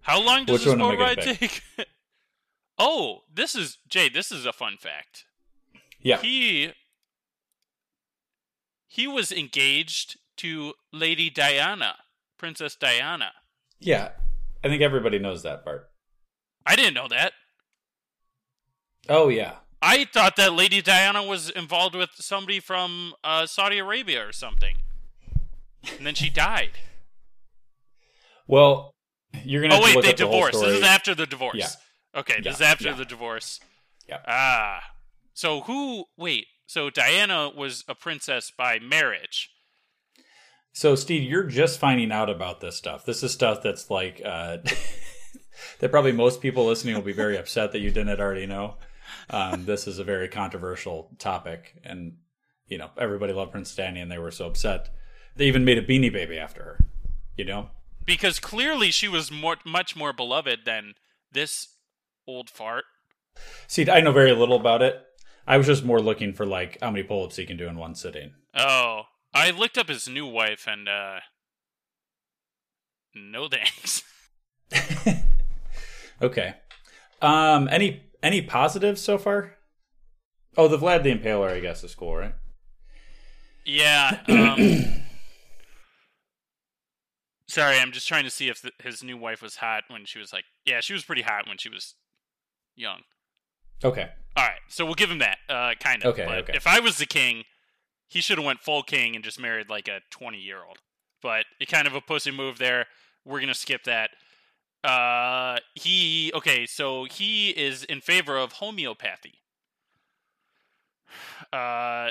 How 0.02 0.22
long 0.22 0.46
does 0.46 0.60
Which 0.60 0.66
this 0.66 0.76
boat 0.76 1.00
ride 1.00 1.22
take? 1.22 1.62
oh, 2.78 3.22
this 3.34 3.56
is 3.56 3.78
Jay. 3.90 4.10
This 4.10 4.32
is 4.32 4.46
a 4.46 4.54
fun 4.54 4.78
fact. 4.78 5.26
Yeah, 6.02 6.18
He 6.18 6.72
he 8.86 9.08
was 9.08 9.32
engaged 9.32 10.18
to 10.38 10.74
Lady 10.94 11.30
Diana, 11.30 11.96
Princess 12.38 12.76
Diana. 12.76 13.32
Yeah, 13.80 14.10
I 14.64 14.68
think 14.68 14.82
everybody 14.82 15.20
knows 15.20 15.44
that 15.44 15.64
part. 15.64 15.90
I 16.66 16.76
didn't 16.76 16.94
know 16.94 17.08
that. 17.08 17.34
Oh 19.10 19.30
yeah, 19.30 19.56
I 19.82 20.06
thought 20.06 20.36
that 20.36 20.54
Lady 20.54 20.82
Diana 20.82 21.24
was 21.24 21.50
involved 21.50 21.96
with 21.96 22.10
somebody 22.16 22.60
from 22.60 23.14
uh, 23.24 23.46
Saudi 23.46 23.78
Arabia 23.78 24.28
or 24.28 24.32
something, 24.32 24.78
and 25.98 26.06
then 26.06 26.16
she 26.16 26.30
died. 26.30 26.72
Well, 28.50 28.96
you're 29.44 29.62
gonna. 29.62 29.76
oh 29.76 29.84
wait, 29.84 30.02
they 30.02 30.12
up 30.12 30.16
the 30.16 30.24
divorced. 30.24 30.62
This 30.62 30.78
is 30.78 30.84
after 30.84 31.14
the 31.14 31.26
divorce. 31.26 31.58
Yeah. 31.58 32.20
Okay, 32.22 32.40
this 32.42 32.56
is 32.56 32.62
after 32.62 32.86
yeah. 32.86 32.96
the 32.96 33.04
divorce. 33.04 33.60
Yeah. 34.08 34.20
Ah. 34.26 34.82
So 35.34 35.62
who? 35.62 36.06
Wait. 36.18 36.46
So 36.66 36.90
Diana 36.90 37.50
was 37.50 37.84
a 37.88 37.96
princess 37.96 38.52
by 38.56 38.80
marriage. 38.80 39.50
So, 40.78 40.94
Steve, 40.94 41.24
you're 41.24 41.42
just 41.42 41.80
finding 41.80 42.12
out 42.12 42.30
about 42.30 42.62
this 42.62 42.76
stuff. 42.76 43.04
This 43.04 43.24
is 43.24 43.32
stuff 43.32 43.64
that's 43.64 43.90
like 43.90 44.22
uh, 44.24 44.58
that 45.80 45.90
probably 45.90 46.12
most 46.12 46.40
people 46.40 46.68
listening 46.68 46.94
will 46.94 47.02
be 47.02 47.14
very 47.14 47.36
upset 47.40 47.72
that 47.72 47.80
you 47.80 47.90
didn't 47.90 48.20
already 48.20 48.46
know. 48.46 48.76
Um, 49.32 49.66
this 49.66 49.88
is 49.88 49.98
a 49.98 50.04
very 50.04 50.28
controversial 50.28 51.10
topic, 51.18 51.74
and 51.84 52.18
you 52.68 52.78
know 52.78 52.92
everybody 52.96 53.34
loved 53.34 53.54
Prince 53.54 53.74
Danny, 53.74 54.02
and 54.02 54.12
they 54.12 54.20
were 54.20 54.30
so 54.30 54.46
upset 54.46 54.90
they 55.36 55.46
even 55.46 55.66
made 55.66 55.80
a 55.80 55.82
Beanie 55.82 56.14
Baby 56.14 56.38
after 56.38 56.62
her. 56.62 56.86
You 57.36 57.46
know, 57.46 57.72
because 58.06 58.40
clearly 58.40 58.92
she 58.92 59.08
was 59.08 59.32
more, 59.32 59.56
much 59.66 59.96
more 59.96 60.14
beloved 60.14 60.60
than 60.64 60.94
this 61.32 61.70
old 62.28 62.52
fart. 62.52 62.84
see, 63.66 63.90
I 63.90 64.02
know 64.02 64.12
very 64.12 64.32
little 64.32 64.58
about 64.58 64.84
it. 64.84 65.04
I 65.48 65.58
was 65.58 65.66
just 65.66 65.84
more 65.84 66.00
looking 66.00 66.34
for 66.34 66.46
like 66.46 66.78
how 66.84 66.92
many 66.92 67.02
pull-ups 67.02 67.38
he 67.38 67.48
can 67.48 67.58
do 67.58 67.68
in 67.68 67.78
one 67.78 67.96
sitting. 67.96 68.34
Oh, 68.54 69.06
I 69.38 69.52
looked 69.52 69.78
up 69.78 69.90
his 69.90 70.08
new 70.08 70.26
wife 70.26 70.66
and 70.68 70.90
uh 70.90 71.20
no 73.14 73.48
thanks. 73.48 74.04
Okay. 76.22 76.56
Um, 77.22 77.68
any 77.72 78.04
any 78.24 78.42
positives 78.42 79.02
so 79.02 79.18
far? 79.18 79.54
Oh, 80.56 80.68
the 80.68 80.78
Vlad 80.78 81.04
the 81.04 81.14
Impaler, 81.14 81.52
I 81.52 81.60
guess, 81.60 81.84
is 81.84 81.96
cool, 81.96 82.16
right? 82.16 82.34
Yeah. 83.66 84.22
Um, 84.30 85.04
sorry, 87.48 87.78
I'm 87.78 87.92
just 87.92 88.08
trying 88.08 88.24
to 88.24 88.30
see 88.30 88.50
if 88.50 88.62
th 88.62 88.74
his 88.84 89.04
new 89.04 89.18
wife 89.18 89.42
was 89.42 89.58
hot 89.58 89.84
when 89.88 90.06
she 90.06 90.20
was 90.20 90.34
like, 90.34 90.46
yeah, 90.66 90.80
she 90.82 90.94
was 90.94 91.04
pretty 91.04 91.22
hot 91.22 91.48
when 91.48 91.58
she 91.58 91.70
was 91.70 91.96
young. 92.76 93.02
Okay. 93.84 94.10
All 94.36 94.46
right, 94.46 94.60
so 94.68 94.86
we'll 94.86 94.96
give 94.96 95.12
him 95.12 95.20
that, 95.20 95.38
uh, 95.50 95.74
kind 95.80 96.04
of. 96.04 96.14
Okay, 96.14 96.26
but 96.26 96.38
okay. 96.40 96.54
If 96.56 96.68
I 96.68 96.80
was 96.80 96.98
the 96.98 97.06
king, 97.06 97.44
he 98.08 98.22
should 98.22 98.38
have 98.38 98.46
went 98.46 98.62
full 98.62 98.84
king 98.84 99.16
and 99.16 99.24
just 99.24 99.40
married 99.40 99.70
like 99.70 99.88
a 99.88 100.02
20 100.12 100.38
year 100.38 100.60
old. 100.68 100.78
But 101.22 101.46
it 101.60 101.68
kind 101.68 101.88
of 101.88 101.96
a 101.96 102.02
pussy 102.02 102.32
move 102.32 102.58
there. 102.58 102.86
We're 103.26 103.40
gonna 103.40 103.54
skip 103.54 103.84
that. 103.86 104.12
Uh, 104.84 105.58
he 105.76 106.32
okay, 106.36 106.66
so 106.66 107.06
he 107.06 107.50
is 107.50 107.84
in 107.84 108.00
favor 108.00 108.38
of 108.38 108.54
homeopathy, 108.54 109.40
uh, 111.54 112.10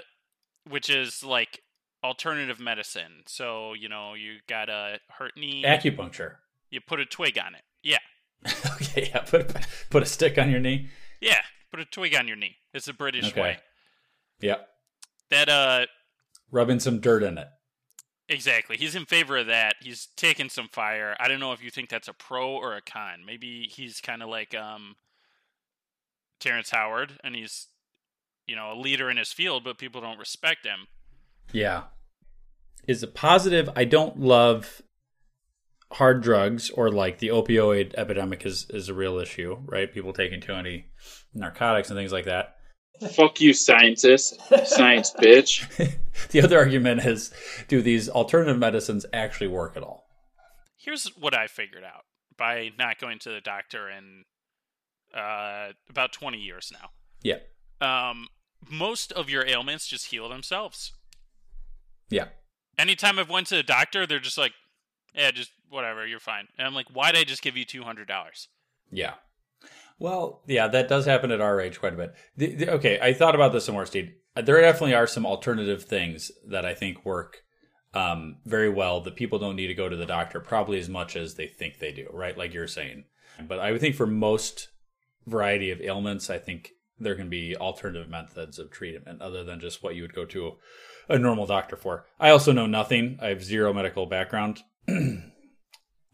which 0.68 0.90
is 0.90 1.22
like 1.24 1.62
alternative 2.04 2.60
medicine. 2.60 3.22
So 3.26 3.72
you 3.74 3.88
know, 3.88 4.14
you 4.14 4.38
got 4.48 4.68
a 4.68 4.98
hurt 5.18 5.32
knee, 5.36 5.62
Acupuncture. 5.66 6.36
you 6.70 6.80
put 6.80 7.00
a 7.00 7.06
twig 7.06 7.38
on 7.38 7.54
it. 7.54 7.62
Yeah, 7.82 7.98
okay, 8.74 9.08
yeah. 9.14 9.20
Put 9.20 9.54
put 9.90 10.02
a 10.02 10.06
stick 10.06 10.36
on 10.38 10.50
your 10.50 10.60
knee. 10.60 10.88
yeah, 11.20 11.42
put 11.70 11.80
a 11.80 11.84
twig 11.84 12.14
on 12.14 12.26
your 12.28 12.36
knee. 12.36 12.56
It's 12.74 12.88
a 12.88 12.92
British 12.92 13.28
Okay. 13.28 13.40
way. 13.40 13.58
Yeah. 14.40 14.56
That 15.30 15.48
uh, 15.48 15.86
Rubbing 16.50 16.80
some 16.80 17.00
dirt 17.00 17.22
in 17.22 17.38
it. 17.38 17.48
Exactly. 18.28 18.76
He's 18.76 18.94
in 18.94 19.06
favor 19.06 19.36
of 19.36 19.46
that. 19.46 19.76
He's 19.80 20.08
taking 20.16 20.48
some 20.48 20.68
fire. 20.68 21.16
I 21.20 21.28
don't 21.28 21.40
know 21.40 21.52
if 21.52 21.62
you 21.62 21.70
think 21.70 21.88
that's 21.88 22.08
a 22.08 22.12
pro 22.12 22.50
or 22.50 22.74
a 22.74 22.80
con. 22.80 23.24
Maybe 23.24 23.68
he's 23.70 24.00
kind 24.00 24.22
of 24.22 24.28
like 24.28 24.54
um 24.54 24.96
Terrence 26.40 26.70
Howard 26.70 27.18
and 27.22 27.34
he's 27.34 27.68
you 28.46 28.54
know, 28.54 28.72
a 28.72 28.78
leader 28.78 29.10
in 29.10 29.16
his 29.16 29.32
field, 29.32 29.64
but 29.64 29.78
people 29.78 30.00
don't 30.00 30.18
respect 30.18 30.64
him. 30.64 30.86
Yeah. 31.52 31.84
Is 32.86 33.02
a 33.02 33.08
positive. 33.08 33.68
I 33.74 33.84
don't 33.84 34.20
love 34.20 34.82
hard 35.92 36.22
drugs 36.22 36.70
or 36.70 36.90
like 36.90 37.18
the 37.18 37.28
opioid 37.28 37.94
epidemic 37.96 38.44
is 38.46 38.66
is 38.70 38.88
a 38.88 38.94
real 38.94 39.18
issue, 39.18 39.58
right? 39.64 39.92
People 39.92 40.12
taking 40.12 40.40
too 40.40 40.54
many 40.54 40.86
narcotics 41.34 41.90
and 41.90 41.98
things 41.98 42.12
like 42.12 42.26
that. 42.26 42.55
Fuck 43.14 43.40
you, 43.40 43.52
scientist. 43.52 44.40
Science 44.66 45.12
bitch. 45.12 45.96
the 46.30 46.42
other 46.42 46.58
argument 46.58 47.04
is 47.04 47.30
do 47.68 47.82
these 47.82 48.08
alternative 48.08 48.58
medicines 48.58 49.06
actually 49.12 49.48
work 49.48 49.76
at 49.76 49.82
all? 49.82 50.08
Here's 50.76 51.06
what 51.18 51.34
I 51.34 51.46
figured 51.46 51.84
out 51.84 52.04
by 52.36 52.70
not 52.78 52.98
going 52.98 53.18
to 53.20 53.30
the 53.30 53.40
doctor 53.40 53.88
in 53.90 54.24
uh 55.14 55.72
about 55.88 56.12
20 56.12 56.38
years 56.38 56.72
now. 56.72 56.90
Yeah. 57.22 57.38
Um 57.80 58.28
most 58.68 59.12
of 59.12 59.30
your 59.30 59.46
ailments 59.46 59.86
just 59.86 60.06
heal 60.06 60.28
themselves. 60.28 60.92
Yeah. 62.08 62.26
Anytime 62.78 63.18
I've 63.18 63.30
went 63.30 63.46
to 63.48 63.56
the 63.56 63.62
doctor, 63.62 64.06
they're 64.06 64.18
just 64.18 64.38
like, 64.38 64.52
"Yeah, 65.14 65.30
just 65.30 65.50
whatever, 65.68 66.06
you're 66.06 66.20
fine." 66.20 66.48
And 66.58 66.66
I'm 66.66 66.74
like, 66.74 66.88
"Why'd 66.88 67.16
I 67.16 67.24
just 67.24 67.42
give 67.42 67.56
you 67.56 67.64
$200?" 67.64 68.48
Yeah. 68.90 69.14
Well, 69.98 70.42
yeah, 70.46 70.68
that 70.68 70.88
does 70.88 71.06
happen 71.06 71.30
at 71.30 71.40
our 71.40 71.60
age 71.60 71.80
quite 71.80 71.94
a 71.94 71.96
bit. 71.96 72.14
The, 72.36 72.54
the, 72.54 72.70
okay, 72.74 72.98
I 73.00 73.12
thought 73.12 73.34
about 73.34 73.52
this 73.52 73.64
some 73.64 73.74
more, 73.74 73.86
Steve. 73.86 74.12
There 74.34 74.60
definitely 74.60 74.94
are 74.94 75.06
some 75.06 75.24
alternative 75.24 75.84
things 75.84 76.30
that 76.46 76.66
I 76.66 76.74
think 76.74 77.04
work 77.04 77.38
um, 77.94 78.36
very 78.44 78.68
well 78.68 79.00
that 79.00 79.16
people 79.16 79.38
don't 79.38 79.56
need 79.56 79.68
to 79.68 79.74
go 79.74 79.88
to 79.88 79.96
the 79.96 80.04
doctor 80.04 80.40
probably 80.40 80.78
as 80.78 80.88
much 80.88 81.16
as 81.16 81.34
they 81.34 81.46
think 81.46 81.78
they 81.78 81.92
do, 81.92 82.08
right? 82.12 82.36
Like 82.36 82.52
you're 82.52 82.66
saying. 82.66 83.04
But 83.48 83.58
I 83.58 83.72
would 83.72 83.80
think 83.80 83.94
for 83.96 84.06
most 84.06 84.68
variety 85.26 85.70
of 85.70 85.80
ailments, 85.80 86.28
I 86.28 86.38
think 86.38 86.72
there 86.98 87.14
can 87.14 87.30
be 87.30 87.56
alternative 87.56 88.08
methods 88.08 88.58
of 88.58 88.70
treatment 88.70 89.22
other 89.22 89.44
than 89.44 89.60
just 89.60 89.82
what 89.82 89.94
you 89.94 90.02
would 90.02 90.14
go 90.14 90.24
to 90.26 90.52
a 91.08 91.18
normal 91.18 91.46
doctor 91.46 91.76
for. 91.76 92.06
I 92.20 92.30
also 92.30 92.52
know 92.52 92.66
nothing. 92.66 93.18
I 93.20 93.28
have 93.28 93.42
zero 93.42 93.72
medical 93.72 94.06
background. 94.06 94.62
and 94.88 95.34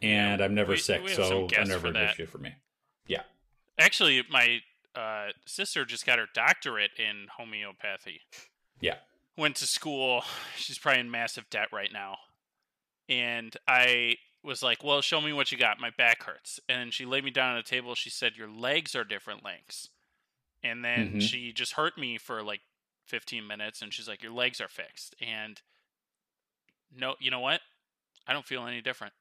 I'm 0.02 0.54
never 0.54 0.72
We- 0.72 0.78
sick, 0.78 1.02
we 1.02 1.14
so 1.14 1.48
never 1.66 1.88
an 1.88 1.96
issue 1.96 2.26
for 2.26 2.38
me. 2.38 2.54
Actually, 3.82 4.22
my 4.30 4.60
uh, 4.94 5.28
sister 5.44 5.84
just 5.84 6.06
got 6.06 6.18
her 6.18 6.28
doctorate 6.32 6.92
in 6.98 7.26
homeopathy. 7.36 8.20
Yeah. 8.80 8.96
Went 9.36 9.56
to 9.56 9.66
school. 9.66 10.22
She's 10.56 10.78
probably 10.78 11.00
in 11.00 11.10
massive 11.10 11.50
debt 11.50 11.68
right 11.72 11.92
now. 11.92 12.16
And 13.08 13.56
I 13.66 14.16
was 14.44 14.62
like, 14.62 14.84
"Well, 14.84 15.00
show 15.02 15.20
me 15.20 15.32
what 15.32 15.50
you 15.50 15.58
got. 15.58 15.80
My 15.80 15.90
back 15.90 16.22
hurts." 16.22 16.60
And 16.68 16.94
she 16.94 17.04
laid 17.04 17.24
me 17.24 17.30
down 17.30 17.52
on 17.52 17.58
a 17.58 17.62
table. 17.62 17.94
She 17.94 18.10
said, 18.10 18.36
"Your 18.36 18.48
legs 18.48 18.94
are 18.94 19.04
different 19.04 19.44
lengths." 19.44 19.88
And 20.62 20.84
then 20.84 21.14
Mhm. 21.14 21.20
she 21.20 21.52
just 21.52 21.72
hurt 21.72 21.98
me 21.98 22.18
for 22.18 22.42
like 22.42 22.62
15 23.06 23.46
minutes, 23.46 23.82
and 23.82 23.92
she's 23.92 24.06
like, 24.08 24.22
"Your 24.22 24.32
legs 24.32 24.60
are 24.60 24.68
fixed." 24.68 25.14
And 25.20 25.60
no, 26.90 27.16
you 27.18 27.30
know 27.30 27.40
what? 27.40 27.62
I 28.26 28.32
don't 28.32 28.46
feel 28.46 28.66
any 28.66 28.80
different. 28.80 29.14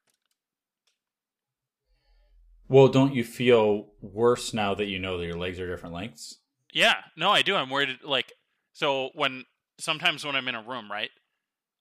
Well, 2.72 2.88
don't 2.88 3.14
you 3.14 3.22
feel 3.22 3.88
worse 4.00 4.54
now 4.54 4.74
that 4.76 4.86
you 4.86 4.98
know 4.98 5.18
that 5.18 5.26
your 5.26 5.36
legs 5.36 5.60
are 5.60 5.68
different 5.68 5.94
lengths? 5.94 6.38
Yeah, 6.72 6.94
no, 7.18 7.28
I 7.28 7.42
do. 7.42 7.54
I'm 7.54 7.68
worried. 7.68 7.98
Like, 8.02 8.32
so 8.72 9.10
when 9.14 9.44
sometimes 9.78 10.24
when 10.24 10.34
I'm 10.36 10.48
in 10.48 10.54
a 10.54 10.62
room, 10.62 10.90
right, 10.90 11.10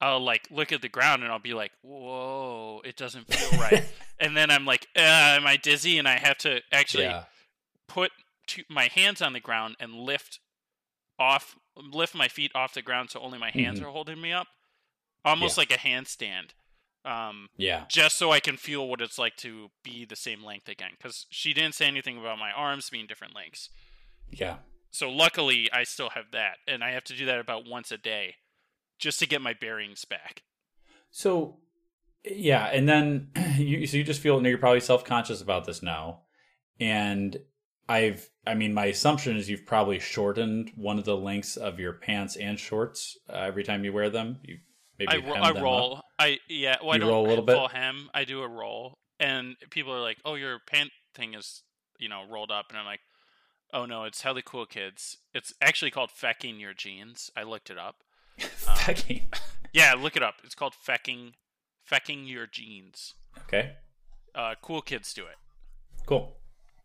I'll 0.02 0.20
like 0.20 0.50
look 0.52 0.74
at 0.74 0.82
the 0.82 0.90
ground 0.90 1.24
and 1.24 1.32
I'll 1.32 1.40
be 1.40 1.54
like, 1.54 1.72
"Whoa, 1.82 2.82
it 2.84 2.98
doesn't 2.98 3.34
feel 3.34 3.58
right," 3.62 3.86
and 4.20 4.36
then 4.36 4.52
I'm 4.52 4.66
like, 4.66 4.90
uh, 4.98 5.00
"Am 5.40 5.48
I 5.48 5.56
dizzy?" 5.56 5.98
And 5.98 6.10
I 6.10 6.20
have 6.20 6.38
to 6.40 6.62
actually 6.74 7.06
yeah. 7.06 7.24
put 7.88 8.12
two, 8.46 8.64
my 8.70 8.90
hands 8.94 9.22
on 9.22 9.32
the 9.32 9.40
ground 9.40 9.78
and 9.80 9.94
lift 9.94 10.42
off, 11.18 11.56
lift 11.78 12.16
my 12.16 12.28
feet 12.28 12.52
off 12.54 12.74
the 12.74 12.82
ground, 12.82 13.12
so 13.12 13.22
only 13.22 13.40
my 13.40 13.52
hands 13.52 13.80
Mhm. 13.80 13.86
are 13.86 13.92
holding 13.92 14.20
me 14.20 14.34
up, 14.34 14.48
almost 15.24 15.56
Yeah. 15.56 15.62
like 15.62 15.72
a 15.72 15.78
handstand. 15.78 16.50
Um, 17.04 17.50
Yeah. 17.58 17.86
just 17.90 18.18
so 18.18 18.32
I 18.32 18.40
can 18.40 18.58
feel 18.58 18.88
what 18.88 19.02
it's 19.02 19.18
like 19.18 19.36
to 19.38 19.72
be 19.84 20.06
the 20.06 20.16
same 20.16 20.44
length 20.44 20.70
again. 20.70 20.92
Because 20.98 21.26
she 21.30 21.54
didn't 21.54 21.76
say 21.76 21.88
anything 21.88 22.18
about 22.18 22.38
my 22.38 22.52
arms 22.52 22.90
being 22.90 23.08
different 23.08 23.36
lengths. 23.36 23.70
Yeah. 24.30 24.58
So 24.92 25.10
luckily, 25.10 25.70
I 25.72 25.84
still 25.84 26.10
have 26.12 26.32
that, 26.32 26.58
and 26.68 26.84
I 26.84 26.92
have 26.92 27.06
to 27.06 27.16
do 27.16 27.26
that 27.26 27.40
about 27.40 27.66
once 27.68 27.92
a 27.92 27.98
day, 27.98 28.36
just 29.00 29.20
to 29.20 29.26
get 29.26 29.42
my 29.42 29.54
bearings 29.54 30.04
back. 30.06 30.44
So, 31.10 31.60
yeah, 32.24 32.66
and 32.66 32.88
then 32.88 33.30
you 33.58 33.88
so 33.88 33.98
you 33.98 34.04
just 34.04 34.22
feel 34.22 34.46
you're 34.46 34.58
probably 34.58 34.82
self 34.82 35.04
conscious 35.06 35.42
about 35.42 35.66
this 35.66 35.82
now, 35.82 36.24
and 36.80 37.38
I've 37.88 38.30
I 38.46 38.54
mean 38.54 38.74
my 38.74 38.86
assumption 38.86 39.38
is 39.38 39.50
you've 39.50 39.66
probably 39.66 40.00
shortened 40.00 40.72
one 40.76 41.00
of 41.00 41.06
the 41.06 41.18
lengths 41.18 41.58
of 41.58 41.80
your 41.80 41.94
pants 41.94 42.36
and 42.36 42.60
shorts 42.60 43.18
uh, 43.30 43.38
every 43.38 43.64
time 43.64 43.84
you 43.86 43.94
wear 43.94 44.10
them. 44.10 44.40
You 44.44 44.58
maybe 45.06 45.24
I, 45.24 45.28
ro- 45.28 45.36
I 45.36 45.48
them 45.50 45.58
up. 45.58 45.64
roll. 45.64 46.02
I 46.20 46.40
yeah. 46.50 46.78
Well, 46.82 46.92
I 46.94 46.98
don't 46.98 47.10
roll 47.10 47.26
a 47.26 47.30
little 47.30 47.46
bit? 47.46 47.72
hem. 47.72 48.10
I 48.14 48.24
do 48.24 48.42
a 48.42 48.48
roll, 48.48 48.98
and 49.20 49.56
people 49.70 49.94
are 49.94 50.02
like, 50.02 50.18
"Oh, 50.26 50.36
your 50.36 50.60
pant 50.68 50.92
thing 51.16 51.34
is 51.34 51.64
you 52.00 52.10
know 52.10 52.24
rolled 52.30 52.52
up," 52.52 52.66
and 52.70 52.78
I'm 52.78 52.86
like, 52.86 53.02
"Oh 53.74 53.86
no, 53.86 54.04
it's 54.04 54.22
hella 54.22 54.42
cool, 54.42 54.66
kids. 54.66 55.18
It's 55.34 55.54
actually 55.62 55.92
called 55.92 56.10
fecking 56.12 56.60
your 56.60 56.74
jeans. 56.74 57.30
I 57.36 57.44
looked 57.44 57.70
it 57.70 57.78
up. 57.78 57.96
Um, 58.68 58.76
Fucking- 58.78 59.30
Yeah, 59.74 59.94
look 59.94 60.16
it 60.18 60.24
up. 60.24 60.36
It's 60.44 60.56
called 60.56 60.74
fecking, 60.74 61.32
fecking 61.90 62.28
your 62.28 62.46
jeans. 62.46 63.14
Okay. 63.46 63.74
Uh, 64.36 64.56
cool 64.62 64.82
kids 64.82 65.14
do 65.14 65.22
it. 65.24 65.36
Cool. 66.06 66.36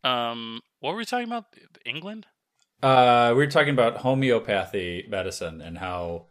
Um, 0.05 0.61
what 0.81 0.93
were 0.93 0.99
we 0.99 1.05
talking 1.05 1.27
about? 1.27 1.47
England? 1.85 2.27
Uh, 2.83 3.31
we 3.31 3.39
were 3.39 3.47
talking 3.51 3.73
about 3.73 3.97
homeopathy 3.99 5.05
medicine 5.09 5.61
and 5.61 5.79
how 5.79 6.27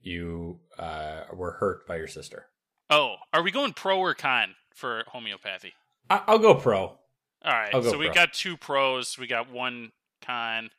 you 0.00 0.60
uh, 0.78 1.22
were 1.32 1.52
hurt 1.52 1.86
by 1.86 1.96
your 1.96 2.06
sister. 2.06 2.46
Oh, 2.90 3.16
are 3.32 3.42
we 3.42 3.50
going 3.50 3.72
pro 3.72 3.98
or 3.98 4.14
con 4.14 4.54
for 4.74 5.04
homeopathy? 5.08 5.74
I- 6.08 6.22
I'll 6.26 6.38
go 6.38 6.54
pro. 6.54 6.78
All 6.80 6.98
right, 7.44 7.72
go 7.72 7.82
so 7.82 7.98
we 7.98 8.06
pro. 8.06 8.14
got 8.14 8.32
two 8.32 8.56
pros. 8.56 9.18
We 9.18 9.26
got 9.26 9.50
one 9.50 9.92
con. 10.22 10.70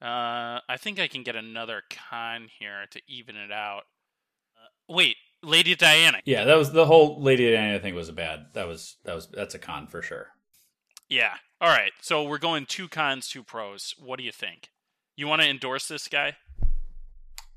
Uh, 0.00 0.60
I 0.68 0.76
think 0.78 0.98
I 0.98 1.08
can 1.08 1.22
get 1.22 1.36
another 1.36 1.82
con 1.90 2.48
here 2.58 2.86
to 2.90 3.00
even 3.08 3.36
it 3.36 3.52
out. 3.52 3.82
Uh, 4.56 4.68
wait, 4.94 5.16
Lady 5.42 5.74
Diana. 5.74 6.20
Yeah, 6.24 6.44
that 6.44 6.56
was 6.56 6.72
the 6.72 6.86
whole 6.86 7.20
Lady 7.20 7.50
Diana 7.50 7.78
thing 7.80 7.94
was 7.94 8.08
a 8.08 8.12
bad. 8.12 8.46
That 8.54 8.66
was 8.66 8.96
that 9.04 9.14
was 9.14 9.28
that's 9.28 9.54
a 9.54 9.58
con 9.58 9.86
for 9.86 10.02
sure. 10.02 10.28
Yeah. 11.08 11.34
All 11.60 11.68
right. 11.68 11.92
So 12.00 12.24
we're 12.24 12.38
going 12.38 12.66
two 12.66 12.88
cons, 12.88 13.28
two 13.28 13.42
pros. 13.42 13.94
What 13.98 14.18
do 14.18 14.24
you 14.24 14.32
think? 14.32 14.70
You 15.16 15.26
want 15.26 15.42
to 15.42 15.48
endorse 15.48 15.86
this 15.86 16.08
guy? 16.08 16.36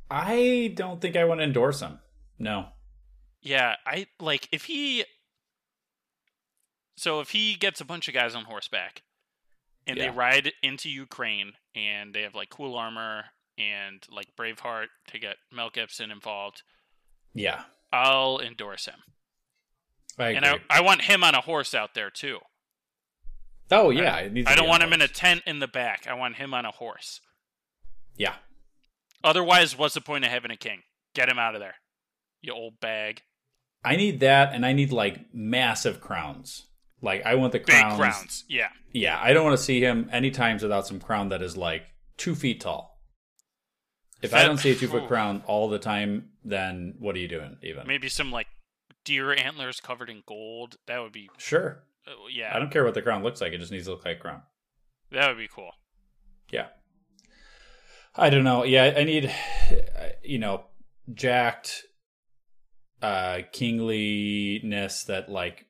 I 0.09 0.71
don't 0.75 1.01
think 1.01 1.15
I 1.15 1.25
want 1.25 1.39
to 1.39 1.43
endorse 1.43 1.81
him. 1.81 1.99
No. 2.39 2.67
Yeah, 3.41 3.75
I 3.85 4.07
like 4.19 4.47
if 4.51 4.65
he. 4.65 5.05
So 6.95 7.19
if 7.19 7.29
he 7.31 7.55
gets 7.55 7.79
a 7.81 7.85
bunch 7.85 8.07
of 8.07 8.13
guys 8.13 8.33
on 8.35 8.45
horseback, 8.45 9.03
and 9.85 9.97
Yeah. 9.97 10.05
they 10.05 10.09
ride 10.17 10.53
into 10.63 10.89
Ukraine, 10.89 11.53
and 11.75 12.13
they 12.13 12.23
have 12.23 12.35
like 12.35 12.49
cool 12.49 12.75
armor 12.75 13.25
and 13.57 14.03
like 14.09 14.35
Braveheart 14.35 14.87
to 15.07 15.19
get 15.19 15.37
Mel 15.51 15.69
Gibson 15.69 16.11
involved, 16.11 16.63
Yeah, 17.33 17.63
I'll 17.91 18.39
endorse 18.39 18.85
him. 18.85 18.99
I 20.17 20.29
agree. 20.29 20.37
And 20.37 20.45
I, 20.45 20.59
I 20.69 20.81
want 20.81 21.01
him 21.03 21.23
on 21.23 21.35
a 21.35 21.41
horse 21.41 21.73
out 21.75 21.93
there 21.93 22.09
too. 22.09 22.39
oh 23.71 23.89
yeah, 23.91 24.21
to 24.27 24.43
I 24.47 24.55
don't 24.55 24.65
on 24.65 24.69
want 24.69 24.83
him 24.83 24.93
in 24.93 25.01
a 25.01 25.07
tent 25.07 25.43
in 25.45 25.59
the 25.59 25.67
back. 25.67 26.07
I 26.07 26.13
want 26.15 26.37
him 26.37 26.53
on 26.53 26.65
a 26.65 26.71
horse. 26.71 27.21
Yeah, 28.15 28.35
Otherwise, 29.23 29.77
what's 29.77 29.93
the 29.93 30.01
point 30.01 30.25
of 30.25 30.31
having 30.31 30.51
a 30.51 30.57
king? 30.57 30.83
Get 31.13 31.29
him 31.29 31.39
out 31.39 31.55
of 31.55 31.61
there, 31.61 31.75
you 32.41 32.53
old 32.53 32.79
bag. 32.79 33.21
I 33.83 33.95
need 33.95 34.19
that, 34.19 34.53
and 34.53 34.65
I 34.65 34.73
need 34.73 34.91
like 34.91 35.33
massive 35.33 36.01
crowns. 36.01 36.67
Like 37.01 37.25
I 37.25 37.35
want 37.35 37.53
the 37.53 37.59
crowns. 37.59 37.93
Big 37.93 37.99
crowns. 37.99 38.43
Yeah. 38.47 38.69
Yeah, 38.91 39.19
I 39.21 39.33
don't 39.33 39.43
want 39.45 39.57
to 39.57 39.63
see 39.63 39.79
him 39.81 40.09
any 40.11 40.31
times 40.31 40.63
without 40.63 40.87
some 40.87 40.99
crown 40.99 41.29
that 41.29 41.41
is 41.41 41.55
like 41.55 41.83
two 42.17 42.35
feet 42.35 42.61
tall. 42.61 42.99
If 44.21 44.33
I 44.33 44.43
don't 44.43 44.57
see 44.57 44.71
a 44.71 44.75
two 44.75 44.87
foot 44.87 45.07
crown 45.07 45.43
all 45.45 45.69
the 45.69 45.77
time, 45.77 46.29
then 46.43 46.95
what 46.99 47.15
are 47.15 47.19
you 47.19 47.27
doing? 47.27 47.57
Even 47.61 47.85
Maybe 47.85 48.09
some 48.09 48.31
like 48.31 48.47
deer 49.05 49.31
antlers 49.33 49.79
covered 49.79 50.09
in 50.09 50.23
gold. 50.25 50.77
That 50.87 51.01
would 51.01 51.11
be. 51.11 51.29
sure. 51.37 51.83
Uh, 52.07 52.11
yeah. 52.31 52.51
I 52.55 52.59
don't 52.59 52.71
care 52.71 52.83
what 52.83 52.93
the 52.93 53.01
crown 53.01 53.21
looks 53.21 53.41
like; 53.41 53.53
it 53.53 53.59
just 53.59 53.71
needs 53.71 53.85
to 53.85 53.91
look 53.91 54.05
like 54.05 54.17
a 54.17 54.19
crown. 54.19 54.41
That 55.11 55.27
would 55.27 55.37
be 55.37 55.47
cool. 55.47 55.71
Yeah. 56.49 56.67
I 58.17 58.29
don't 58.29 58.43
know. 58.43 58.63
Yeah, 58.63 58.93
I 58.97 59.03
need, 59.03 59.33
you 60.23 60.39
know, 60.39 60.65
jacked, 61.13 61.83
uh, 63.01 63.39
kingliness 63.51 65.03
that 65.03 65.29
like 65.29 65.65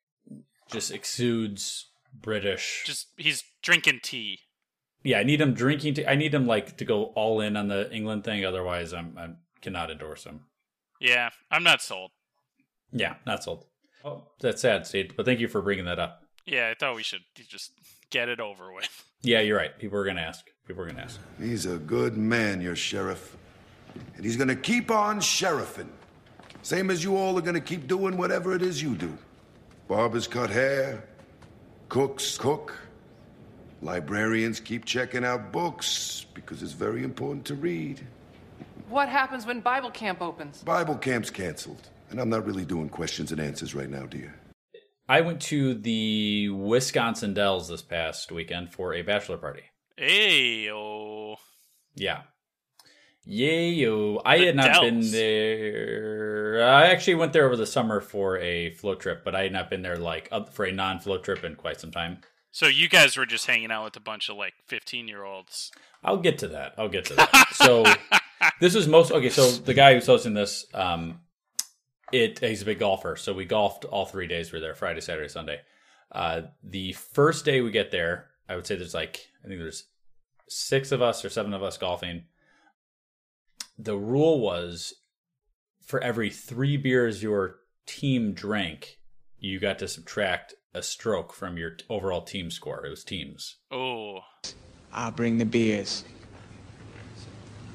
just 0.72 0.92
exudes 0.92 1.90
British. 2.14 2.84
Just 2.86 3.08
he's 3.18 3.44
drinking 3.62 4.00
tea. 4.04 4.40
yeah, 5.04 5.20
I 5.20 5.24
need 5.24 5.42
him 5.42 5.54
drinking. 5.54 5.98
I 6.08 6.16
need 6.16 6.34
him 6.34 6.48
like 6.48 6.78
to 6.78 6.86
go 6.86 7.06
all 7.16 7.42
in 7.42 7.58
on 7.58 7.68
the 7.68 7.92
England 7.94 8.24
thing. 8.24 8.46
Otherwise, 8.46 8.94
I'm 8.94 9.18
I 9.18 9.28
cannot 9.62 9.92
endorse 9.92 10.24
him. 10.24 10.46
Yeah, 11.00 11.30
I'm 11.52 11.64
not 11.64 11.82
sold. 11.82 12.12
Yeah, 12.92 13.16
not 13.26 13.44
sold. 13.44 13.66
Oh, 14.06 14.24
that's 14.40 14.62
sad, 14.62 14.88
Steve. 14.88 15.12
But 15.18 15.26
thank 15.26 15.40
you 15.40 15.48
for 15.48 15.62
bringing 15.62 15.86
that 15.86 16.00
up. 16.00 16.22
Yeah, 16.46 16.70
I 16.70 16.76
thought 16.80 16.96
we 16.96 17.04
should 17.04 17.24
just 17.36 17.74
get 18.10 18.30
it 18.30 18.40
over 18.40 18.74
with. 18.74 19.04
Yeah, 19.22 19.42
you're 19.42 19.58
right. 19.58 19.78
People 19.78 19.98
are 20.00 20.06
gonna 20.06 20.22
ask. 20.22 20.46
People 20.68 20.84
are 20.84 20.88
gonna 20.88 21.04
ask. 21.04 21.20
He's 21.40 21.66
a 21.66 21.78
good 21.78 22.18
man, 22.18 22.60
your 22.60 22.76
sheriff. 22.76 23.38
And 24.16 24.26
he's 24.26 24.36
gonna 24.36 24.56
keep 24.56 24.92
on 24.92 25.20
sheriffing. 25.22 25.88
Same 26.62 26.92
as 26.92 27.04
you 27.04 27.16
all 27.16 27.38
are 27.38 27.42
gonna 27.42 27.62
keep 27.62 27.88
doing 27.88 28.18
whatever 28.18 28.54
it 28.54 28.62
is 28.62 28.82
you 28.82 28.96
do. 28.96 29.18
Barbers 29.88 30.28
cut 30.28 30.50
hair, 30.50 31.06
cooks 31.88 32.38
cook, 32.38 32.78
librarians 33.82 34.60
keep 34.60 34.84
checking 34.84 35.24
out 35.24 35.54
books 35.54 36.26
because 36.34 36.62
it's 36.62 36.74
very 36.74 37.04
important 37.04 37.46
to 37.46 37.56
read. 37.56 38.06
What 38.90 39.08
happens 39.08 39.46
when 39.46 39.62
Bible 39.62 39.92
camp 39.92 40.22
opens? 40.22 40.64
Bible 40.64 40.96
camp's 40.96 41.30
canceled. 41.30 41.90
And 42.10 42.20
I'm 42.20 42.30
not 42.30 42.46
really 42.46 42.66
doing 42.66 42.90
questions 42.90 43.32
and 43.32 43.40
answers 43.40 43.74
right 43.74 43.90
now, 43.90 44.06
dear. 44.06 44.36
I 45.08 45.22
went 45.22 45.42
to 45.44 45.74
the 45.76 46.50
Wisconsin 46.50 47.34
Dells 47.34 47.70
this 47.70 47.82
past 47.82 48.32
weekend 48.34 48.74
for 48.74 48.94
a 48.94 49.02
bachelor 49.02 49.38
party. 49.38 49.64
Hey, 49.98 50.70
oh, 50.72 51.38
Yeah. 51.96 52.22
Yayo. 53.28 54.22
I 54.24 54.38
The 54.38 54.46
had 54.46 54.56
not 54.56 54.82
been 54.82 55.02
there. 55.12 56.64
I 56.66 56.88
actually 56.88 57.16
went 57.16 57.34
there 57.34 57.46
over 57.46 57.58
the 57.58 57.66
summer 57.66 58.00
for 58.00 58.38
a 58.38 58.70
float 58.72 59.00
trip, 59.02 59.26
but 59.26 59.36
I 59.36 59.44
had 59.44 59.52
not 59.52 59.70
been 59.70 59.82
there 59.82 59.98
like 59.98 60.30
up 60.32 60.54
for 60.54 60.66
a 60.66 60.72
non 60.72 61.00
float 61.00 61.24
trip 61.24 61.44
in 61.44 61.56
quite 61.56 61.80
some 61.82 61.92
time. 61.92 62.20
so 62.52 62.68
you 62.68 62.88
guys 62.88 63.18
were 63.18 63.26
just 63.26 63.46
hanging 63.48 63.72
out 63.72 63.84
with 63.86 63.96
a 63.98 64.00
bunch 64.02 64.30
of 64.30 64.38
like 64.38 64.54
15 64.68 65.08
year 65.08 65.24
olds. 65.24 65.72
I'll 66.04 66.18
get 66.20 66.38
to 66.40 66.48
that. 66.50 66.76
I'll 66.78 66.88
get 66.90 67.06
to 67.06 67.16
that. 67.16 67.48
so 67.54 67.84
this 68.62 68.76
is 68.76 68.88
most 68.88 69.12
okay. 69.12 69.30
So 69.30 69.50
the 69.52 69.74
guy 69.74 69.94
who's 69.94 70.06
hosting 70.06 70.34
this, 70.36 70.66
um, 70.74 71.20
it 72.14 72.40
he's 72.40 72.62
a 72.62 72.66
big 72.66 72.80
golfer. 72.80 73.16
So 73.18 73.34
we 73.34 73.44
golfed 73.46 73.84
all 73.84 74.06
three 74.06 74.28
days. 74.28 74.52
We 74.54 74.60
are 74.60 74.62
there 74.62 74.76
Friday, 74.76 75.02
Saturday, 75.02 75.28
Sunday. 75.28 75.60
Uh, 76.12 76.44
the 76.64 76.94
first 76.94 77.44
day 77.44 77.60
we 77.60 77.72
get 77.72 77.92
there, 77.92 78.28
I 78.50 78.56
would 78.56 78.66
say 78.66 78.76
there's 78.76 78.94
like 78.94 79.28
I 79.44 79.48
think 79.48 79.60
there's 79.60 79.86
six 80.48 80.92
of 80.92 81.02
us 81.02 81.24
or 81.24 81.30
seven 81.30 81.54
of 81.54 81.64
us 81.64 81.78
golfing. 81.78 82.26
The 83.78 83.98
rule 83.98 84.40
was 84.40 84.94
for 85.86 86.02
every 86.02 86.30
three 86.30 86.78
beers 86.78 87.24
your 87.24 87.60
team 87.86 88.34
drank, 88.34 89.00
you 89.40 89.60
got 89.60 89.80
to 89.80 89.88
subtract 89.88 90.54
a 90.74 90.84
stroke 90.84 91.34
from 91.34 91.58
your 91.58 91.78
overall 91.90 92.22
team 92.22 92.52
score. 92.52 92.86
It 92.86 92.90
was 92.90 93.04
teams. 93.04 93.58
Oh, 93.72 94.20
I'll 94.94 95.12
bring 95.12 95.38
the 95.38 95.46
beers. 95.46 96.04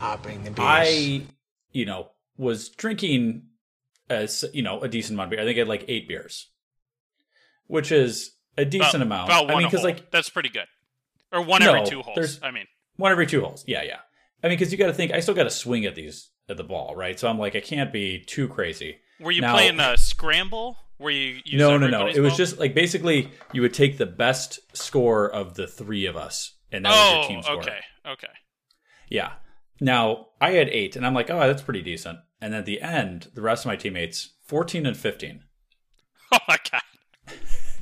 I'll 0.00 0.18
bring 0.18 0.44
the 0.44 0.50
beers. 0.50 0.58
I, 0.60 1.22
you 1.72 1.86
know, 1.86 2.10
was 2.36 2.68
drinking, 2.68 3.44
as 4.10 4.44
you 4.52 4.62
know, 4.62 4.80
a 4.82 4.88
decent 4.88 5.16
amount 5.16 5.28
of 5.28 5.30
beer. 5.30 5.40
I 5.40 5.44
think 5.44 5.56
I 5.56 5.60
had 5.60 5.68
like 5.68 5.84
eight 5.88 6.06
beers, 6.06 6.50
which 7.66 7.90
is 7.90 8.36
a 8.58 8.64
decent 8.64 8.94
about, 8.96 9.02
amount. 9.02 9.28
About 9.28 9.44
one 9.46 9.54
I 9.54 9.58
mean, 9.58 9.66
because 9.68 9.84
like 9.84 10.10
that's 10.10 10.28
pretty 10.30 10.48
good. 10.48 10.66
Or 11.32 11.40
one 11.42 11.62
No, 11.62 11.74
every 11.74 11.86
two 11.88 12.02
holes. 12.02 12.14
there's- 12.14 12.38
I 12.42 12.50
mean, 12.50 12.66
one 12.96 13.10
every 13.12 13.26
two 13.26 13.40
holes. 13.40 13.64
Yeah, 13.66 13.82
yeah. 13.82 14.00
I 14.44 14.48
mean, 14.48 14.58
because 14.58 14.72
you 14.72 14.78
got 14.78 14.86
to 14.88 14.92
think, 14.94 15.12
I 15.12 15.20
still 15.20 15.34
got 15.34 15.44
to 15.44 15.50
swing 15.50 15.86
at 15.86 15.94
these 15.94 16.30
at 16.48 16.56
the 16.56 16.64
ball, 16.64 16.94
right? 16.96 17.18
So 17.18 17.28
I'm 17.28 17.38
like, 17.38 17.54
I 17.56 17.60
can't 17.60 17.92
be 17.92 18.18
too 18.18 18.48
crazy. 18.48 18.98
were 19.20 19.30
you 19.30 19.40
Now- 19.40 19.54
playing 19.54 19.78
a 19.80 19.96
scramble? 19.96 20.76
Were 20.98 21.10
you? 21.10 21.40
No, 21.52 21.78
no, 21.78 21.88
no. 21.88 22.06
It 22.06 22.20
was 22.20 22.36
just 22.36 22.58
like 22.58 22.74
basically 22.74 23.30
you 23.52 23.62
would 23.62 23.74
take 23.74 23.98
the 23.98 24.06
best 24.06 24.60
score 24.76 25.28
of 25.30 25.54
the 25.54 25.66
three 25.66 26.06
of 26.06 26.16
us, 26.16 26.54
and 26.70 26.84
that 26.84 26.90
was 26.90 26.98
Oh, 27.00 27.18
your 27.20 27.28
team 27.28 27.42
score. 27.42 27.58
okay, 27.58 27.78
okay. 28.06 28.28
Yeah. 29.08 29.32
Now 29.80 30.26
I 30.40 30.50
had 30.52 30.68
eight, 30.68 30.94
and 30.94 31.04
I'm 31.06 31.14
like, 31.14 31.28
oh, 31.30 31.40
that's 31.40 31.62
pretty 31.62 31.82
decent. 31.82 32.18
And 32.40 32.54
at 32.54 32.66
the 32.66 32.80
end, 32.82 33.30
the 33.34 33.42
rest 33.42 33.64
of 33.64 33.68
my 33.68 33.76
teammates, 33.76 34.34
14 34.46 34.86
and 34.86 34.96
15. 34.96 35.42
Oh 36.34 36.38
my 36.48 36.56
god. 36.70 36.81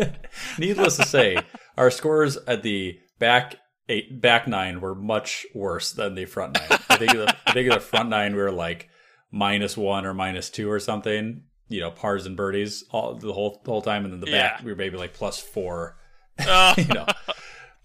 Needless 0.58 0.96
to 0.96 1.04
say, 1.04 1.36
our 1.76 1.90
scores 1.90 2.36
at 2.46 2.62
the 2.62 2.98
back 3.18 3.56
eight, 3.88 4.20
back 4.20 4.46
nine 4.48 4.80
were 4.80 4.94
much 4.94 5.46
worse 5.54 5.92
than 5.92 6.14
the 6.14 6.24
front 6.24 6.54
nine. 6.54 6.78
I 6.88 6.96
think 6.96 7.12
the, 7.12 7.36
I 7.46 7.52
think 7.52 7.72
the 7.72 7.80
front 7.80 8.08
nine 8.08 8.34
we 8.34 8.40
were 8.40 8.52
like 8.52 8.88
minus 9.30 9.76
one 9.76 10.06
or 10.06 10.14
minus 10.14 10.50
two 10.50 10.70
or 10.70 10.80
something. 10.80 11.42
You 11.68 11.80
know, 11.80 11.90
pars 11.90 12.26
and 12.26 12.36
birdies 12.36 12.84
all 12.90 13.14
the 13.14 13.32
whole 13.32 13.60
the 13.64 13.70
whole 13.70 13.82
time, 13.82 14.04
and 14.04 14.12
then 14.12 14.20
the 14.20 14.30
back 14.30 14.62
we 14.64 14.72
were 14.72 14.76
maybe 14.76 14.96
like 14.96 15.14
plus 15.14 15.38
four. 15.38 15.96
Oh. 16.42 16.72
you 16.78 16.86
know, 16.86 17.04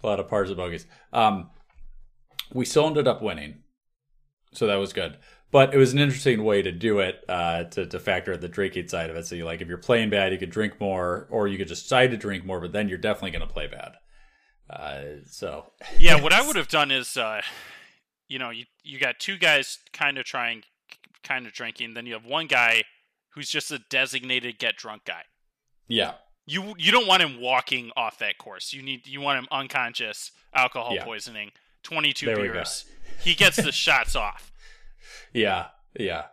a 0.02 0.06
lot 0.06 0.18
of 0.18 0.28
pars 0.28 0.48
and 0.48 0.56
bogeys. 0.56 0.86
Um, 1.12 1.50
we 2.54 2.64
still 2.64 2.86
ended 2.86 3.06
up 3.06 3.20
winning, 3.20 3.64
so 4.54 4.66
that 4.66 4.76
was 4.76 4.94
good. 4.94 5.18
But 5.52 5.72
it 5.72 5.78
was 5.78 5.92
an 5.92 5.98
interesting 6.00 6.42
way 6.44 6.60
to 6.62 6.72
do 6.72 6.98
it 6.98 7.24
uh, 7.28 7.64
to 7.64 7.86
to 7.86 7.98
factor 8.00 8.36
the 8.36 8.48
drinking 8.48 8.88
side 8.88 9.10
of 9.10 9.16
it. 9.16 9.26
So 9.26 9.34
you 9.36 9.44
like 9.44 9.60
if 9.60 9.68
you're 9.68 9.78
playing 9.78 10.10
bad, 10.10 10.32
you 10.32 10.38
could 10.38 10.50
drink 10.50 10.80
more, 10.80 11.26
or 11.30 11.46
you 11.48 11.56
could 11.56 11.68
just 11.68 11.84
decide 11.84 12.10
to 12.10 12.16
drink 12.16 12.44
more, 12.44 12.60
but 12.60 12.72
then 12.72 12.88
you're 12.88 12.98
definitely 12.98 13.30
going 13.30 13.46
to 13.46 13.52
play 13.52 13.66
bad. 13.68 13.92
Uh, 14.68 15.22
so 15.30 15.72
yeah, 15.98 16.20
what 16.20 16.32
I 16.32 16.44
would 16.46 16.56
have 16.56 16.68
done 16.68 16.90
is, 16.90 17.16
uh, 17.16 17.40
you 18.28 18.38
know, 18.38 18.50
you 18.50 18.64
you 18.82 18.98
got 18.98 19.18
two 19.20 19.38
guys 19.38 19.78
kind 19.92 20.18
of 20.18 20.24
trying, 20.24 20.62
kind 21.22 21.46
of 21.46 21.52
drinking. 21.52 21.94
Then 21.94 22.06
you 22.06 22.14
have 22.14 22.26
one 22.26 22.48
guy 22.48 22.82
who's 23.30 23.48
just 23.48 23.70
a 23.70 23.78
designated 23.90 24.58
get 24.58 24.76
drunk 24.76 25.04
guy. 25.04 25.22
yeah, 25.86 26.14
You 26.46 26.74
you 26.76 26.90
don't 26.90 27.06
want 27.06 27.22
him 27.22 27.40
walking 27.40 27.92
off 27.96 28.18
that 28.18 28.36
course. 28.38 28.72
You 28.72 28.82
need 28.82 29.06
you 29.06 29.20
want 29.20 29.38
him 29.38 29.46
unconscious, 29.52 30.32
alcohol 30.52 30.94
Yeah. 30.96 31.04
poisoning, 31.04 31.52
twenty 31.84 32.12
two 32.12 32.34
beers. 32.34 32.86
He 33.20 33.34
gets 33.34 33.56
the 33.56 33.70
shots 33.86 34.16
off. 34.16 34.50
Yeah, 35.32 35.66
yeah. 35.98 36.24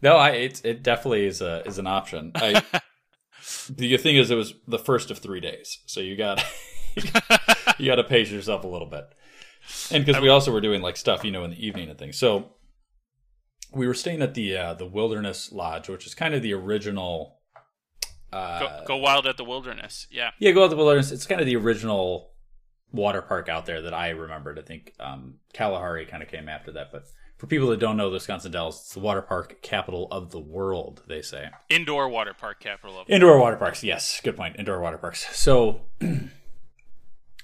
No, 0.00 0.16
I 0.16 0.30
it 0.30 0.64
it 0.64 0.82
definitely 0.82 1.26
is 1.26 1.40
a 1.40 1.66
is 1.66 1.78
an 1.78 1.86
option. 1.86 2.32
I, 2.34 2.62
the 3.68 3.96
thing 3.96 4.16
is, 4.16 4.30
it 4.30 4.36
was 4.36 4.54
the 4.66 4.78
first 4.78 5.10
of 5.10 5.18
three 5.18 5.40
days, 5.40 5.78
so 5.86 6.00
you 6.00 6.16
got 6.16 6.44
you 7.78 7.86
got 7.86 7.96
to 7.96 8.04
pace 8.04 8.30
yourself 8.30 8.64
a 8.64 8.68
little 8.68 8.88
bit, 8.88 9.06
and 9.90 10.04
because 10.04 10.20
we 10.22 10.28
also 10.28 10.52
were 10.52 10.60
doing 10.60 10.82
like 10.82 10.96
stuff, 10.96 11.24
you 11.24 11.30
know, 11.30 11.44
in 11.44 11.50
the 11.50 11.66
evening 11.66 11.88
and 11.88 11.98
things. 11.98 12.16
So 12.16 12.52
we 13.72 13.86
were 13.86 13.94
staying 13.94 14.22
at 14.22 14.34
the 14.34 14.56
uh, 14.56 14.74
the 14.74 14.86
Wilderness 14.86 15.52
Lodge, 15.52 15.88
which 15.88 16.06
is 16.06 16.14
kind 16.14 16.34
of 16.34 16.42
the 16.42 16.54
original. 16.54 17.36
Uh, 18.30 18.60
Go, 18.60 18.84
go 18.88 18.96
wild 18.98 19.26
at 19.26 19.38
the 19.38 19.44
wilderness. 19.44 20.06
Yeah. 20.10 20.32
yeah, 20.38 20.50
go 20.50 20.64
out 20.64 20.68
the 20.68 20.76
wilderness. 20.76 21.10
It's 21.10 21.24
kind 21.26 21.40
of 21.40 21.46
the 21.46 21.56
original 21.56 22.32
water 22.92 23.22
park 23.22 23.48
out 23.48 23.64
there 23.64 23.80
that 23.80 23.94
I 23.94 24.10
remembered. 24.10 24.58
I 24.58 24.62
think 24.62 24.92
um, 25.00 25.36
Kalahari 25.54 26.04
kind 26.04 26.22
of 26.22 26.28
came 26.28 26.46
after 26.46 26.72
that. 26.72 26.92
But 26.92 27.04
for 27.38 27.46
people 27.46 27.68
that 27.68 27.80
don't 27.80 27.96
know 27.96 28.08
the 28.10 28.14
Wisconsin 28.14 28.52
Dells, 28.52 28.80
it's 28.80 28.94
the 28.94 29.00
water 29.00 29.22
park 29.22 29.62
capital 29.62 30.08
of 30.10 30.30
the 30.30 30.40
world, 30.40 31.02
they 31.08 31.22
say. 31.22 31.48
Indoor 31.70 32.08
water 32.08 32.34
park 32.34 32.60
capital 32.60 33.00
of 33.00 33.08
Indoor 33.08 33.38
water 33.38 33.56
parks, 33.56 33.82
yes, 33.82 34.20
good 34.22 34.36
point. 34.36 34.56
Indoor 34.58 34.80
water 34.80 34.98
parks. 34.98 35.26
So 35.36 35.82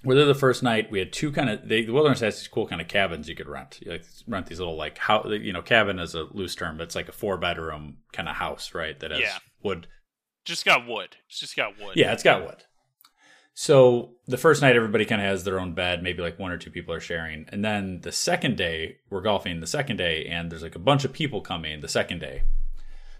we're 0.04 0.14
there 0.14 0.24
the 0.26 0.34
first 0.34 0.62
night. 0.62 0.90
We 0.90 0.98
had 0.98 1.12
two 1.12 1.32
kind 1.32 1.48
of 1.48 1.66
they, 1.68 1.84
the 1.84 1.92
wilderness 1.92 2.20
has 2.20 2.38
these 2.38 2.48
cool 2.48 2.66
kind 2.66 2.80
of 2.80 2.88
cabins 2.88 3.28
you 3.28 3.34
could 3.34 3.48
rent. 3.48 3.78
You 3.82 3.92
like 3.92 4.04
rent 4.26 4.46
these 4.46 4.58
little 4.58 4.76
like 4.76 4.98
how 4.98 5.26
you 5.28 5.52
know 5.52 5.62
cabin 5.62 5.98
is 5.98 6.14
a 6.14 6.24
loose 6.24 6.54
term, 6.54 6.76
but 6.76 6.82
it's 6.84 6.94
like 6.94 7.08
a 7.08 7.12
four 7.12 7.36
bedroom 7.38 7.98
kind 8.12 8.28
of 8.28 8.36
house, 8.36 8.74
right? 8.74 8.98
That 9.00 9.12
has 9.12 9.20
Yeah. 9.20 9.38
wood 9.62 9.86
Just 10.44 10.64
got 10.64 10.86
wood. 10.86 11.16
It's 11.28 11.40
just 11.40 11.56
got 11.56 11.78
wood. 11.80 11.96
yeah, 11.96 12.12
it's 12.12 12.22
got 12.22 12.42
wood. 12.42 12.64
So 13.54 14.14
the 14.26 14.36
first 14.36 14.62
night, 14.62 14.74
everybody 14.74 15.04
kind 15.04 15.22
of 15.22 15.28
has 15.28 15.44
their 15.44 15.60
own 15.60 15.74
bed. 15.74 16.02
Maybe 16.02 16.22
like 16.22 16.38
one 16.38 16.50
or 16.50 16.58
two 16.58 16.70
people 16.70 16.92
are 16.92 17.00
sharing. 17.00 17.46
And 17.50 17.64
then 17.64 18.00
the 18.02 18.10
second 18.12 18.56
day, 18.56 18.96
we're 19.10 19.20
golfing 19.22 19.60
the 19.60 19.66
second 19.66 19.96
day, 19.96 20.26
and 20.26 20.50
there's 20.50 20.62
like 20.62 20.74
a 20.74 20.80
bunch 20.80 21.04
of 21.04 21.12
people 21.12 21.40
coming 21.40 21.80
the 21.80 21.88
second 21.88 22.18
day. 22.18 22.42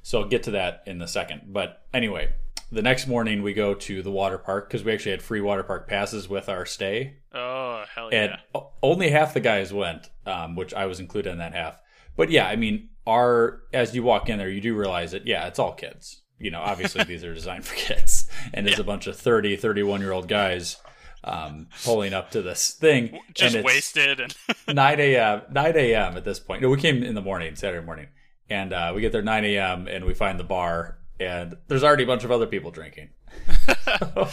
So 0.02 0.20
I'll 0.20 0.28
get 0.28 0.42
to 0.44 0.50
that 0.52 0.82
in 0.86 0.98
the 0.98 1.06
second. 1.06 1.42
But 1.46 1.86
anyway, 1.94 2.34
the 2.72 2.82
next 2.82 3.06
morning 3.06 3.42
we 3.42 3.54
go 3.54 3.74
to 3.74 4.02
the 4.02 4.10
water 4.10 4.36
park 4.36 4.68
because 4.68 4.82
we 4.84 4.92
actually 4.92 5.12
had 5.12 5.22
free 5.22 5.40
water 5.40 5.62
park 5.62 5.88
passes 5.88 6.28
with 6.28 6.48
our 6.48 6.66
stay. 6.66 7.18
Oh 7.32 7.84
hell 7.94 8.10
And 8.12 8.32
yeah. 8.32 8.36
o- 8.54 8.70
only 8.82 9.10
half 9.10 9.34
the 9.34 9.40
guys 9.40 9.72
went, 9.72 10.10
um, 10.26 10.56
which 10.56 10.74
I 10.74 10.86
was 10.86 10.98
included 11.00 11.30
in 11.30 11.38
that 11.38 11.54
half. 11.54 11.80
But 12.16 12.30
yeah, 12.30 12.48
I 12.48 12.56
mean, 12.56 12.90
our 13.06 13.62
as 13.72 13.94
you 13.94 14.02
walk 14.02 14.28
in 14.28 14.38
there, 14.38 14.50
you 14.50 14.60
do 14.60 14.74
realize 14.74 15.12
that 15.12 15.26
yeah, 15.26 15.46
it's 15.46 15.58
all 15.58 15.72
kids. 15.74 16.22
You 16.38 16.50
know, 16.50 16.60
obviously 16.60 17.04
these 17.04 17.24
are 17.24 17.34
designed 17.34 17.64
for 17.64 17.74
kids, 17.74 18.28
and 18.52 18.66
there's 18.66 18.78
a 18.78 18.84
bunch 18.84 19.06
of 19.06 19.16
30, 19.16 19.56
31 19.56 20.00
year 20.00 20.12
old 20.12 20.28
guys 20.28 20.76
um, 21.24 21.68
pulling 21.84 22.12
up 22.12 22.30
to 22.32 22.42
this 22.42 22.72
thing, 22.72 23.18
Just 23.32 23.54
and 23.54 23.64
it's 23.64 23.74
wasted 23.74 24.20
and 24.20 24.34
9 24.74 25.00
a.m. 25.00 25.42
9 25.50 25.76
a.m. 25.76 26.16
at 26.16 26.24
this 26.24 26.38
point. 26.38 26.62
No, 26.62 26.68
we 26.68 26.78
came 26.78 27.02
in 27.02 27.14
the 27.14 27.22
morning, 27.22 27.56
Saturday 27.56 27.84
morning, 27.84 28.08
and 28.50 28.72
uh, 28.72 28.92
we 28.94 29.00
get 29.00 29.12
there 29.12 29.22
9 29.22 29.44
a.m. 29.44 29.88
and 29.88 30.04
we 30.04 30.14
find 30.14 30.38
the 30.38 30.44
bar, 30.44 30.98
and 31.18 31.56
there's 31.68 31.82
already 31.82 32.04
a 32.04 32.06
bunch 32.06 32.24
of 32.24 32.30
other 32.30 32.46
people 32.46 32.70
drinking. 32.70 33.10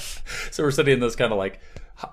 so 0.52 0.64
we're 0.64 0.72
sitting 0.72 0.96
in 0.96 1.00
this 1.00 1.16
kind 1.16 1.32
of 1.32 1.38
like 1.38 1.60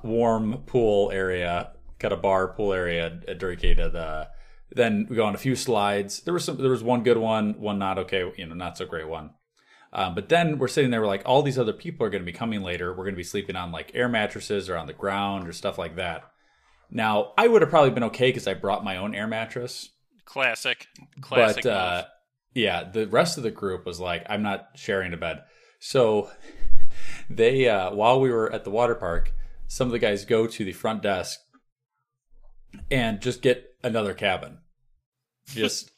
warm 0.03 0.63
pool 0.67 1.11
area, 1.11 1.73
kind 1.99 2.13
of 2.13 2.23
bar 2.23 2.49
pool 2.49 2.73
area, 2.73 3.11
drinking. 3.11 3.81
And 3.81 3.97
uh, 3.97 4.27
then 4.71 5.07
we 5.09 5.17
go 5.17 5.25
on 5.25 5.35
a 5.35 5.39
few 5.39 5.57
slides. 5.57 6.21
There 6.21 6.35
was 6.35 6.45
some. 6.45 6.57
There 6.59 6.71
was 6.71 6.83
one 6.83 7.03
good 7.03 7.19
one, 7.19 7.61
one 7.61 7.79
not 7.79 7.99
okay, 7.99 8.31
you 8.37 8.47
know, 8.47 8.55
not 8.55 8.79
so 8.79 8.87
great 8.87 9.09
one. 9.09 9.31
Um, 9.93 10.15
but 10.15 10.29
then 10.29 10.59
we're 10.59 10.69
sitting 10.69 10.91
there, 10.91 11.01
we're 11.01 11.07
like, 11.07 11.23
all 11.25 11.43
these 11.43 11.59
other 11.59 11.73
people 11.73 12.07
are 12.07 12.11
going 12.11 12.23
to 12.23 12.31
be 12.31 12.37
coming 12.37 12.63
later. 12.63 12.91
We're 12.91 13.05
going 13.05 13.15
to 13.15 13.19
be 13.19 13.25
sleeping 13.25 13.57
on 13.57 13.73
like 13.73 13.93
air 13.95 14.09
mattresses 14.09 14.69
or 14.69 14.77
on 14.77 14.87
the 14.87 14.93
ground 14.93 15.49
or 15.49 15.53
stuff 15.53 15.79
like 15.79 15.97
that. 15.97 16.25
Now, 16.91 17.33
I 17.37 17.49
would 17.49 17.63
have 17.63 17.71
probably 17.71 17.91
been 17.91 18.05
okay 18.05 18.29
because 18.29 18.47
I 18.47 18.55
brought 18.55 18.85
my 18.85 18.97
own 18.97 19.15
air 19.15 19.27
mattress. 19.27 19.91
classic. 20.25 20.89
Classic. 21.21 21.65
but 21.65 21.71
uh, 21.71 22.05
yeah, 22.55 22.85
the 22.85 23.07
rest 23.07 23.37
of 23.37 23.43
the 23.43 23.51
group 23.51 23.87
was 23.87 24.01
like, 24.01 24.25
I'm 24.29 24.43
not 24.43 24.69
sharing 24.75 25.13
a 25.13 25.17
bed. 25.17 25.43
So 25.81 26.31
they, 27.31 27.69
uh, 27.69 27.93
while 27.95 28.21
we 28.21 28.31
were 28.31 28.53
at 28.53 28.65
the 28.65 28.71
water 28.71 28.95
park, 28.95 29.33
some 29.69 29.89
of 29.89 29.93
the 29.93 29.99
guys 29.99 30.25
go 30.25 30.47
to 30.47 30.65
the 30.65 30.73
front 30.73 31.03
desk 31.03 31.41
and 32.91 33.21
just 33.21 33.43
get 33.43 33.75
another 33.83 34.15
cabin. 34.15 34.59
Just 35.49 35.91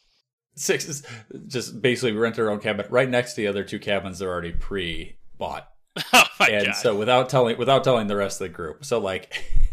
six, 0.55 0.87
is 0.87 1.03
just 1.47 1.81
basically 1.81 2.13
rent 2.13 2.39
our 2.39 2.51
own 2.51 2.61
cabin 2.61 2.87
right 2.91 3.09
next 3.09 3.35
to 3.35 3.43
the 3.43 3.47
other 3.47 3.65
two 3.65 3.79
cabins 3.79 4.19
they're 4.19 4.31
already 4.31 4.53
pre 4.53 5.17
bought. 5.39 5.69
oh 6.13 6.25
my 6.39 6.49
and 6.49 6.67
god. 6.67 6.77
so 6.77 6.97
without 6.97 7.29
telling 7.29 7.59
without 7.59 7.83
telling 7.85 8.07
the 8.07 8.17
rest 8.17 8.41
of 8.41 8.47
the 8.47 8.55
group, 8.55 8.85
so 8.85 8.99
like 8.99 9.45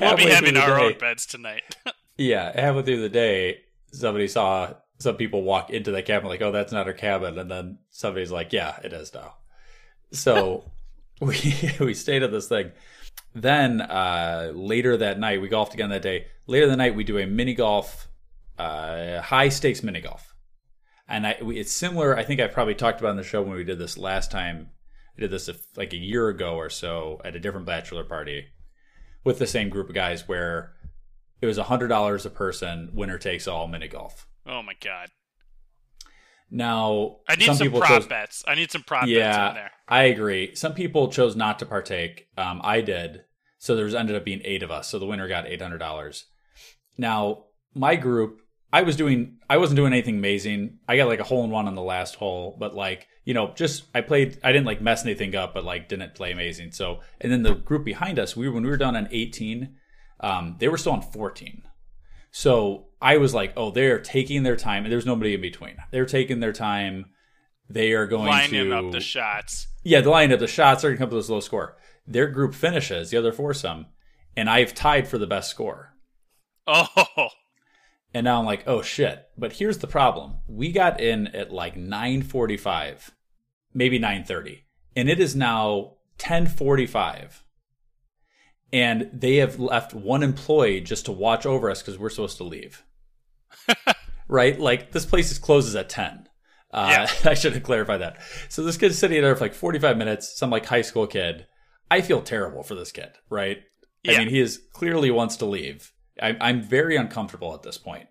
we'll 0.00 0.16
be 0.16 0.24
having 0.24 0.56
our 0.56 0.78
day- 0.78 0.84
own 0.84 0.98
beds 0.98 1.26
tonight. 1.26 1.62
yeah, 2.18 2.52
halfway 2.60 2.82
through 2.82 3.00
the 3.00 3.08
day, 3.08 3.60
somebody 3.92 4.28
saw 4.28 4.74
some 4.98 5.16
people 5.16 5.42
walk 5.42 5.70
into 5.70 5.90
the 5.90 6.02
cabin 6.02 6.28
like, 6.28 6.42
"Oh, 6.42 6.52
that's 6.52 6.72
not 6.72 6.86
our 6.86 6.92
cabin," 6.92 7.38
and 7.38 7.50
then 7.50 7.78
somebody's 7.90 8.30
like, 8.30 8.52
"Yeah, 8.52 8.78
it 8.84 8.92
is 8.92 9.12
now." 9.14 9.34
So 10.12 10.70
we 11.20 11.72
we 11.80 11.94
stayed 11.94 12.22
at 12.22 12.30
this 12.30 12.48
thing. 12.48 12.72
Then 13.34 13.80
uh, 13.80 14.52
later 14.54 14.96
that 14.96 15.18
night, 15.18 15.40
we 15.40 15.48
golfed 15.48 15.74
again 15.74 15.90
that 15.90 16.02
day. 16.02 16.26
Later 16.46 16.68
that 16.68 16.76
night, 16.76 16.94
we 16.94 17.04
do 17.04 17.18
a 17.18 17.26
mini 17.26 17.54
golf, 17.54 18.08
uh, 18.58 19.20
high 19.20 19.48
stakes 19.48 19.82
mini 19.82 20.00
golf, 20.00 20.34
and 21.08 21.26
I 21.26 21.36
it's 21.40 21.72
similar. 21.72 22.16
I 22.16 22.24
think 22.24 22.40
I 22.40 22.46
probably 22.46 22.74
talked 22.74 23.00
about 23.00 23.10
on 23.10 23.16
the 23.16 23.22
show 23.22 23.42
when 23.42 23.56
we 23.56 23.64
did 23.64 23.78
this 23.78 23.98
last 23.98 24.30
time. 24.30 24.70
I 25.16 25.20
did 25.20 25.30
this 25.30 25.48
like 25.76 25.92
a 25.92 25.96
year 25.98 26.28
ago 26.28 26.56
or 26.56 26.68
so 26.68 27.20
at 27.24 27.36
a 27.36 27.40
different 27.40 27.66
bachelor 27.66 28.02
party 28.04 28.46
with 29.22 29.38
the 29.38 29.46
same 29.46 29.68
group 29.68 29.88
of 29.88 29.94
guys 29.94 30.26
where 30.26 30.72
it 31.40 31.46
was 31.46 31.58
hundred 31.58 31.88
dollars 31.88 32.26
a 32.26 32.30
person, 32.30 32.90
winner 32.92 33.18
takes 33.18 33.46
all 33.46 33.68
mini 33.68 33.88
golf. 33.88 34.26
oh 34.46 34.62
my 34.62 34.74
god. 34.82 35.10
Now, 36.50 37.16
I 37.28 37.34
need 37.36 37.46
some, 37.46 37.58
people 37.58 37.80
prop 37.80 37.90
chose, 37.90 38.06
bets. 38.06 38.44
I 38.46 38.54
need 38.54 38.70
some 38.70 38.82
prop 38.82 39.02
bets 39.02 39.10
yeah, 39.10 39.48
in 39.48 39.54
there. 39.54 39.70
I 39.88 40.04
agree. 40.04 40.54
Some 40.54 40.74
people 40.74 41.08
chose 41.08 41.34
not 41.34 41.58
to 41.58 41.66
partake. 41.66 42.28
Um, 42.36 42.60
I 42.62 42.80
did, 42.80 43.24
so 43.58 43.74
there 43.74 43.86
was 43.86 43.94
ended 43.94 44.14
up 44.14 44.24
being 44.24 44.40
eight 44.44 44.62
of 44.62 44.70
us. 44.70 44.88
So 44.88 44.98
the 44.98 45.06
winner 45.06 45.26
got 45.26 45.46
eight 45.46 45.60
hundred 45.60 45.78
dollars. 45.78 46.26
Now, 46.96 47.46
my 47.74 47.96
group, 47.96 48.40
I 48.74 48.82
was 48.82 48.96
doing, 48.96 49.38
I 49.48 49.58
wasn't 49.58 49.76
doing 49.76 49.92
anything 49.92 50.16
amazing. 50.16 50.78
I 50.88 50.96
got 50.96 51.06
like 51.06 51.20
a 51.20 51.24
hole 51.24 51.44
in 51.44 51.50
one 51.50 51.68
on 51.68 51.76
the 51.76 51.82
last 51.82 52.16
hole, 52.16 52.56
but 52.58 52.74
like 52.74 53.06
you 53.24 53.32
know, 53.32 53.52
just 53.54 53.84
I 53.94 54.00
played. 54.00 54.38
I 54.42 54.52
didn't 54.52 54.66
like 54.66 54.80
mess 54.82 55.04
anything 55.04 55.34
up, 55.34 55.54
but 55.54 55.64
like 55.64 55.88
didn't 55.88 56.14
play 56.14 56.32
amazing. 56.32 56.72
So, 56.72 57.00
and 57.20 57.32
then 57.32 57.42
the 57.42 57.54
group 57.54 57.84
behind 57.84 58.18
us, 58.18 58.36
we 58.36 58.48
when 58.48 58.64
we 58.64 58.68
were 58.68 58.76
done 58.76 58.96
on 58.96 59.08
eighteen, 59.10 59.76
um, 60.20 60.56
they 60.58 60.68
were 60.68 60.76
still 60.76 60.92
on 60.92 61.02
fourteen. 61.02 61.62
So 62.32 62.88
I 63.00 63.16
was 63.18 63.32
like, 63.32 63.52
oh, 63.56 63.70
they're 63.70 64.00
taking 64.00 64.42
their 64.42 64.56
time, 64.56 64.84
and 64.84 64.92
there's 64.92 65.06
nobody 65.06 65.34
in 65.34 65.40
between. 65.40 65.76
They're 65.92 66.04
taking 66.04 66.40
their 66.40 66.52
time. 66.52 67.06
They 67.70 67.92
are 67.92 68.06
going 68.06 68.26
Lining 68.26 68.70
to 68.70 68.76
up 68.76 68.90
the 68.90 69.00
shots. 69.00 69.68
yeah, 69.84 70.00
the 70.00 70.10
line 70.10 70.32
up 70.32 70.40
the 70.40 70.46
shots 70.46 70.82
They're 70.82 70.90
going 70.90 70.98
to 70.98 71.02
come 71.04 71.10
to 71.10 71.16
this 71.16 71.30
low 71.30 71.40
score. 71.40 71.76
Their 72.06 72.26
group 72.26 72.54
finishes 72.54 73.10
the 73.10 73.16
other 73.16 73.32
foursome, 73.32 73.86
and 74.36 74.50
I've 74.50 74.74
tied 74.74 75.08
for 75.08 75.16
the 75.16 75.26
best 75.26 75.50
score. 75.50 75.94
Oh, 76.66 77.28
And 78.14 78.24
now 78.24 78.38
I'm 78.38 78.46
like, 78.46 78.62
oh 78.66 78.80
shit. 78.80 79.26
But 79.36 79.54
here's 79.54 79.78
the 79.78 79.88
problem: 79.88 80.36
we 80.46 80.72
got 80.72 81.00
in 81.00 81.26
at 81.28 81.52
like 81.52 81.74
9:45, 81.74 83.10
maybe 83.74 83.98
9:30, 83.98 84.60
and 84.96 85.10
it 85.10 85.20
is 85.20 85.34
now 85.34 85.96
10:45. 86.18 87.42
And 88.72 89.10
they 89.12 89.36
have 89.36 89.60
left 89.60 89.94
one 89.94 90.22
employee 90.22 90.80
just 90.80 91.04
to 91.04 91.12
watch 91.12 91.46
over 91.46 91.70
us 91.70 91.80
because 91.80 91.98
we're 91.98 92.10
supposed 92.10 92.38
to 92.38 92.44
leave. 92.44 92.84
right? 94.28 94.58
Like 94.58 94.92
this 94.92 95.06
place 95.06 95.30
is 95.30 95.38
closes 95.38 95.76
at 95.76 95.88
10. 95.88 96.28
Uh, 96.72 97.06
I 97.24 97.34
should 97.34 97.54
have 97.54 97.62
clarified 97.62 98.00
that. 98.00 98.18
So 98.48 98.64
this 98.64 98.76
kid's 98.76 98.98
sitting 98.98 99.22
there 99.22 99.36
for 99.36 99.44
like 99.44 99.54
45 99.54 99.96
minutes, 99.96 100.36
some 100.36 100.50
like 100.50 100.66
high 100.66 100.82
school 100.82 101.06
kid. 101.06 101.46
I 101.90 102.00
feel 102.00 102.20
terrible 102.20 102.62
for 102.62 102.74
this 102.74 102.90
kid, 102.90 103.10
right? 103.30 103.58
Yeah. 104.02 104.14
I 104.14 104.18
mean, 104.18 104.28
he 104.28 104.40
is 104.40 104.60
clearly 104.72 105.10
wants 105.10 105.36
to 105.36 105.46
leave. 105.46 105.92
I, 106.20 106.36
I'm 106.40 106.62
very 106.62 106.96
uncomfortable 106.96 107.54
at 107.54 107.62
this 107.62 107.78
point. 107.78 108.08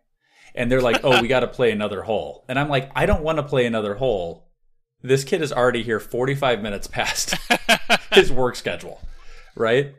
And 0.56 0.72
they're 0.72 0.82
like, 0.82 1.04
oh, 1.04 1.22
we 1.22 1.28
got 1.28 1.40
to 1.40 1.48
play 1.48 1.72
another 1.72 2.04
hole. 2.04 2.46
And 2.48 2.60
I'm 2.60 2.70
like, 2.70 2.92
I 2.96 3.06
don't 3.06 3.24
want 3.24 3.38
to 3.40 3.44
play 3.44 3.66
another 3.66 3.96
hole. 3.96 4.52
This 5.02 5.24
kid 5.24 5.42
is 5.42 5.52
already 5.52 5.84
here 5.84 6.00
45 6.00 6.62
minutes 6.62 6.88
past 6.88 7.36
his 8.14 8.32
work 8.32 8.56
schedule, 8.56 9.02
right? 9.56 9.96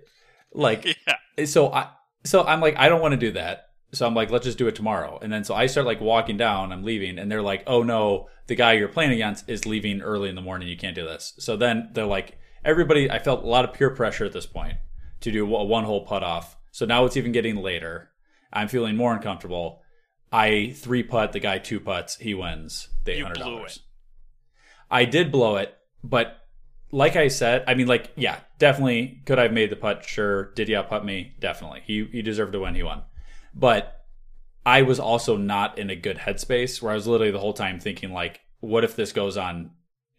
Like, 0.52 0.84
yeah. 1.38 1.44
so 1.44 1.72
I, 1.72 1.90
so 2.24 2.44
I'm 2.44 2.60
like, 2.60 2.76
I 2.78 2.88
don't 2.88 3.00
want 3.00 3.12
to 3.12 3.18
do 3.18 3.32
that. 3.32 3.66
So 3.92 4.06
I'm 4.06 4.14
like, 4.14 4.30
let's 4.30 4.44
just 4.44 4.58
do 4.58 4.66
it 4.66 4.74
tomorrow. 4.74 5.18
And 5.22 5.32
then 5.32 5.44
so 5.44 5.54
I 5.54 5.66
start 5.66 5.86
like 5.86 6.00
walking 6.00 6.36
down, 6.36 6.72
I'm 6.72 6.82
leaving, 6.82 7.18
and 7.18 7.30
they're 7.30 7.42
like, 7.42 7.62
oh 7.66 7.82
no, 7.82 8.28
the 8.46 8.56
guy 8.56 8.72
you're 8.72 8.88
playing 8.88 9.12
against 9.12 9.48
is 9.48 9.66
leaving 9.66 10.02
early 10.02 10.28
in 10.28 10.34
the 10.34 10.40
morning. 10.40 10.68
You 10.68 10.76
can't 10.76 10.96
do 10.96 11.04
this. 11.04 11.34
So 11.38 11.56
then 11.56 11.90
they're 11.92 12.06
like, 12.06 12.38
everybody, 12.64 13.10
I 13.10 13.18
felt 13.18 13.44
a 13.44 13.46
lot 13.46 13.64
of 13.64 13.72
peer 13.72 13.90
pressure 13.90 14.24
at 14.24 14.32
this 14.32 14.46
point 14.46 14.74
to 15.20 15.30
do 15.30 15.54
a 15.54 15.64
one 15.64 15.84
hole 15.84 16.04
putt 16.04 16.22
off. 16.22 16.56
So 16.74 16.86
now 16.86 17.04
it's 17.04 17.16
even 17.16 17.30
getting 17.30 17.54
later. 17.54 18.10
I'm 18.52 18.66
feeling 18.66 18.96
more 18.96 19.14
uncomfortable. 19.14 19.82
I 20.32 20.72
three 20.74 21.04
putt, 21.04 21.30
the 21.30 21.38
guy 21.38 21.58
two 21.58 21.78
putts, 21.78 22.16
he 22.16 22.34
wins 22.34 22.88
the 23.04 23.12
$800. 23.12 23.34
blew 23.44 23.62
it. 23.62 23.78
I 24.90 25.04
did 25.04 25.30
blow 25.30 25.54
it, 25.54 25.72
but 26.02 26.36
like 26.90 27.14
I 27.14 27.28
said, 27.28 27.62
I 27.68 27.74
mean, 27.74 27.86
like, 27.86 28.10
yeah, 28.16 28.40
definitely 28.58 29.22
could 29.24 29.38
I 29.38 29.44
have 29.44 29.52
made 29.52 29.70
the 29.70 29.76
putt? 29.76 30.04
Sure. 30.04 30.52
Did 30.54 30.66
he 30.66 30.74
out 30.74 30.88
putt 30.88 31.04
me? 31.04 31.36
Definitely. 31.38 31.82
He 31.86 32.08
he 32.10 32.22
deserved 32.22 32.54
to 32.54 32.60
win. 32.60 32.74
He 32.74 32.82
won. 32.82 33.04
But 33.54 34.04
I 34.66 34.82
was 34.82 34.98
also 34.98 35.36
not 35.36 35.78
in 35.78 35.90
a 35.90 35.96
good 35.96 36.18
headspace 36.18 36.82
where 36.82 36.90
I 36.90 36.96
was 36.96 37.06
literally 37.06 37.30
the 37.30 37.38
whole 37.38 37.52
time 37.52 37.78
thinking 37.78 38.12
like, 38.12 38.40
what 38.58 38.82
if 38.82 38.96
this 38.96 39.12
goes 39.12 39.36
on? 39.36 39.70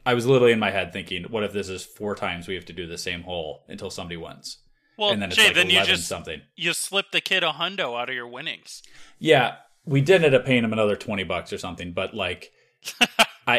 I 0.06 0.14
was 0.14 0.26
literally 0.26 0.54
in 0.54 0.60
my 0.60 0.72
head 0.72 0.94
thinking, 0.94 1.26
what 1.26 1.44
if 1.44 1.52
this 1.52 1.68
is 1.68 1.84
four 1.84 2.16
times 2.16 2.48
we 2.48 2.56
have 2.56 2.66
to 2.68 2.74
do 2.74 2.88
the 2.88 2.98
same 2.98 3.24
hole 3.24 3.66
until 3.68 3.90
somebody 3.90 4.16
wins? 4.16 4.60
Well, 4.98 5.10
and 5.12 5.22
then 5.22 5.30
Jay, 5.32 5.48
like 5.48 5.56
then 5.56 5.70
you 5.70 5.84
just 5.84 6.08
something. 6.08 6.42
you 6.56 6.74
slip 6.74 7.12
the 7.12 7.22
kid 7.22 7.44
a 7.44 7.52
hundo 7.52 8.00
out 8.00 8.10
of 8.10 8.16
your 8.16 8.28
winnings. 8.28 8.82
Yeah, 9.20 9.56
we 9.86 10.02
did 10.02 10.24
end 10.24 10.34
up 10.36 10.46
paying 10.46 10.64
him 10.64 10.74
another 10.74 10.96
twenty 10.96 11.24
bucks 11.24 11.52
or 11.54 11.58
something, 11.58 11.92
but 11.94 12.14
like, 12.14 12.52
I, 13.48 13.58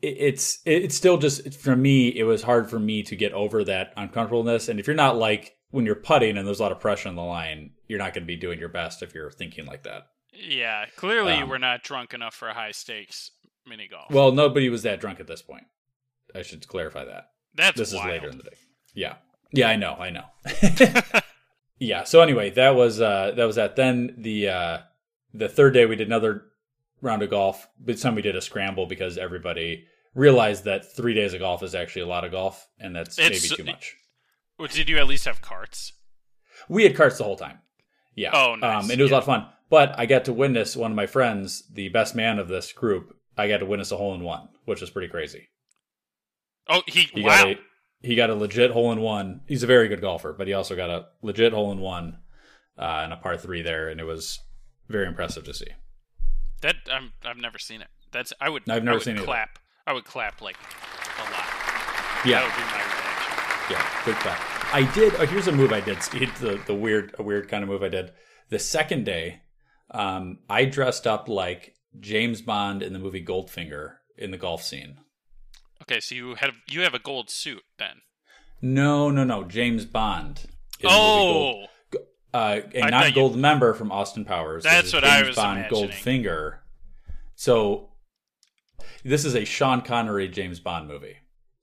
it- 0.00 0.16
it's 0.18 0.58
it's 0.64 0.94
still 0.96 1.18
just 1.18 1.54
for 1.60 1.76
me. 1.76 2.08
It 2.08 2.24
was 2.24 2.42
hard 2.42 2.68
for 2.68 2.78
me 2.78 3.02
to 3.04 3.14
get 3.16 3.32
over 3.32 3.62
that 3.64 3.92
uncomfortableness. 3.96 4.68
And 4.68 4.80
if 4.80 4.86
you're 4.86 4.96
not 4.96 5.16
like 5.16 5.56
when 5.70 5.86
you're 5.86 5.94
putting 5.94 6.36
and 6.36 6.46
there's 6.46 6.60
a 6.60 6.62
lot 6.62 6.72
of 6.72 6.80
pressure 6.80 7.08
on 7.08 7.14
the 7.16 7.22
line, 7.22 7.70
you're 7.88 7.98
not 7.98 8.12
going 8.14 8.24
to 8.24 8.26
be 8.26 8.36
doing 8.36 8.58
your 8.58 8.68
best 8.68 9.02
if 9.02 9.14
you're 9.14 9.30
thinking 9.30 9.64
like 9.66 9.84
that. 9.84 10.08
Yeah, 10.34 10.86
clearly 10.96 11.36
you 11.36 11.44
Um, 11.44 11.48
were 11.48 11.58
not 11.58 11.82
drunk 11.82 12.12
enough 12.14 12.34
for 12.34 12.48
a 12.48 12.54
high 12.54 12.72
stakes 12.72 13.30
mini 13.66 13.86
golf. 13.88 14.10
Well, 14.10 14.32
nobody 14.32 14.68
was 14.68 14.82
that 14.82 15.00
drunk 15.00 15.20
at 15.20 15.26
this 15.26 15.40
point. 15.42 15.64
I 16.34 16.42
should 16.42 16.66
clarify 16.66 17.04
that. 17.04 17.28
That's 17.54 17.78
this 17.78 17.94
wild. 17.94 18.06
is 18.06 18.12
later 18.12 18.28
in 18.30 18.38
the 18.38 18.44
day. 18.44 18.56
Yeah, 18.94 19.14
yeah, 19.52 19.68
I 19.68 19.76
know, 19.76 19.94
I 19.98 20.10
know. 20.10 20.24
yeah. 21.78 22.04
So 22.04 22.20
anyway, 22.20 22.50
that 22.50 22.74
was 22.74 23.00
uh 23.00 23.32
that 23.36 23.44
was 23.44 23.56
that. 23.56 23.76
Then 23.76 24.14
the 24.18 24.48
uh 24.48 24.78
the 25.34 25.48
third 25.48 25.74
day 25.74 25.86
we 25.86 25.96
did 25.96 26.06
another 26.06 26.44
round 27.00 27.22
of 27.22 27.30
golf. 27.30 27.66
But 27.78 27.94
this 27.94 28.02
time 28.02 28.14
we 28.14 28.22
did 28.22 28.36
a 28.36 28.40
scramble 28.40 28.86
because 28.86 29.18
everybody 29.18 29.86
realized 30.14 30.64
that 30.64 30.94
three 30.94 31.14
days 31.14 31.34
of 31.34 31.40
golf 31.40 31.62
is 31.62 31.74
actually 31.74 32.02
a 32.02 32.06
lot 32.06 32.24
of 32.24 32.30
golf, 32.32 32.66
and 32.78 32.94
that's 32.94 33.18
It's- 33.18 33.42
maybe 33.42 33.56
too 33.56 33.64
much. 33.64 33.96
Did 34.72 34.88
you 34.88 34.98
at 34.98 35.06
least 35.08 35.24
have 35.24 35.40
carts? 35.42 35.92
We 36.68 36.84
had 36.84 36.94
carts 36.94 37.18
the 37.18 37.24
whole 37.24 37.36
time. 37.36 37.58
Yeah. 38.14 38.30
Oh, 38.32 38.54
nice. 38.54 38.84
Um, 38.84 38.90
and 38.90 39.00
it 39.00 39.02
was 39.02 39.10
a 39.10 39.14
lot 39.14 39.20
of 39.20 39.26
fun. 39.26 39.46
But 39.70 39.98
I 39.98 40.06
got 40.06 40.26
to 40.26 40.32
witness 40.32 40.76
one 40.76 40.92
of 40.92 40.96
my 40.96 41.06
friends, 41.06 41.64
the 41.72 41.88
best 41.88 42.14
man 42.14 42.38
of 42.38 42.46
this 42.46 42.72
group. 42.72 43.16
I 43.36 43.48
got 43.48 43.58
to 43.58 43.66
witness 43.66 43.90
a 43.90 43.96
hole 43.96 44.14
in 44.14 44.20
one, 44.22 44.50
which 44.66 44.80
was 44.80 44.90
pretty 44.90 45.08
crazy. 45.08 45.48
Oh, 46.68 46.82
he, 46.86 47.08
He 47.12 47.22
wow. 47.22 47.54
He 48.02 48.14
got 48.14 48.30
a 48.30 48.34
legit 48.34 48.70
hole 48.70 48.92
in 48.92 49.00
one. 49.00 49.42
He's 49.46 49.62
a 49.62 49.66
very 49.66 49.88
good 49.88 50.00
golfer, 50.00 50.32
but 50.32 50.46
he 50.46 50.52
also 50.54 50.76
got 50.76 50.90
a 50.90 51.06
legit 51.22 51.52
hole 51.52 51.72
in 51.72 51.78
one 51.80 52.18
uh, 52.78 53.02
in 53.04 53.12
a 53.12 53.16
par 53.16 53.36
three 53.36 53.62
there, 53.62 53.88
and 53.88 54.00
it 54.00 54.04
was 54.04 54.40
very 54.88 55.06
impressive 55.06 55.44
to 55.44 55.54
see. 55.54 55.68
That 56.60 56.76
I'm 56.90 57.12
I've 57.24 57.36
never 57.38 57.58
seen 57.58 57.80
it. 57.80 57.88
That's 58.12 58.32
I 58.40 58.48
would 58.48 58.68
I've 58.68 58.84
never 58.84 58.96
would 58.96 59.04
seen 59.04 59.14
it 59.16 59.18
either. 59.20 59.26
clap. 59.26 59.58
I 59.86 59.92
would 59.92 60.04
clap 60.04 60.40
like 60.40 60.56
a 61.18 61.22
lot. 61.30 61.44
Yeah. 62.24 62.40
That 62.40 62.44
would 62.44 62.56
be 62.56 62.70
my 62.70 62.82
reaction. 62.84 63.70
Yeah, 63.70 64.04
good 64.04 64.16
clap. 64.16 64.74
I 64.74 64.90
did. 64.94 65.14
Oh, 65.16 65.26
here's 65.26 65.48
a 65.48 65.52
move 65.52 65.72
I 65.72 65.80
did. 65.80 66.02
Steve, 66.02 66.38
the 66.40 66.60
the 66.66 66.74
weird, 66.74 67.14
a 67.18 67.22
weird 67.22 67.48
kind 67.48 67.62
of 67.62 67.68
move 67.68 67.82
I 67.82 67.88
did. 67.88 68.12
The 68.48 68.58
second 68.58 69.04
day, 69.04 69.42
um, 69.90 70.38
I 70.48 70.64
dressed 70.66 71.06
up 71.06 71.28
like 71.28 71.74
James 72.00 72.42
Bond 72.42 72.82
in 72.82 72.92
the 72.92 72.98
movie 72.98 73.24
Goldfinger 73.24 73.94
in 74.16 74.30
the 74.30 74.38
golf 74.38 74.62
scene. 74.62 74.98
Okay, 75.92 76.00
so 76.00 76.14
you 76.14 76.34
have 76.36 76.54
you 76.70 76.80
have 76.80 76.94
a 76.94 76.98
gold 76.98 77.28
suit 77.28 77.62
then. 77.78 78.00
No, 78.62 79.10
no, 79.10 79.24
no. 79.24 79.44
James 79.44 79.84
Bond. 79.84 80.46
Oh, 80.84 81.66
Gold, 81.90 82.04
uh, 82.32 82.60
and 82.74 82.84
I 82.84 82.90
not 82.90 83.02
thought 83.02 83.08
you- 83.10 83.14
gold 83.14 83.36
member 83.36 83.74
from 83.74 83.92
Austin 83.92 84.24
Powers. 84.24 84.64
That's 84.64 84.92
what 84.92 85.04
I 85.04 85.22
was 85.22 85.36
Bond 85.36 85.58
imagining. 85.58 85.90
Goldfinger. 85.90 86.58
So 87.34 87.90
this 89.04 89.24
is 89.26 89.34
a 89.34 89.44
Sean 89.44 89.82
Connery 89.82 90.28
James 90.28 90.60
Bond 90.60 90.88
movie. 90.88 91.16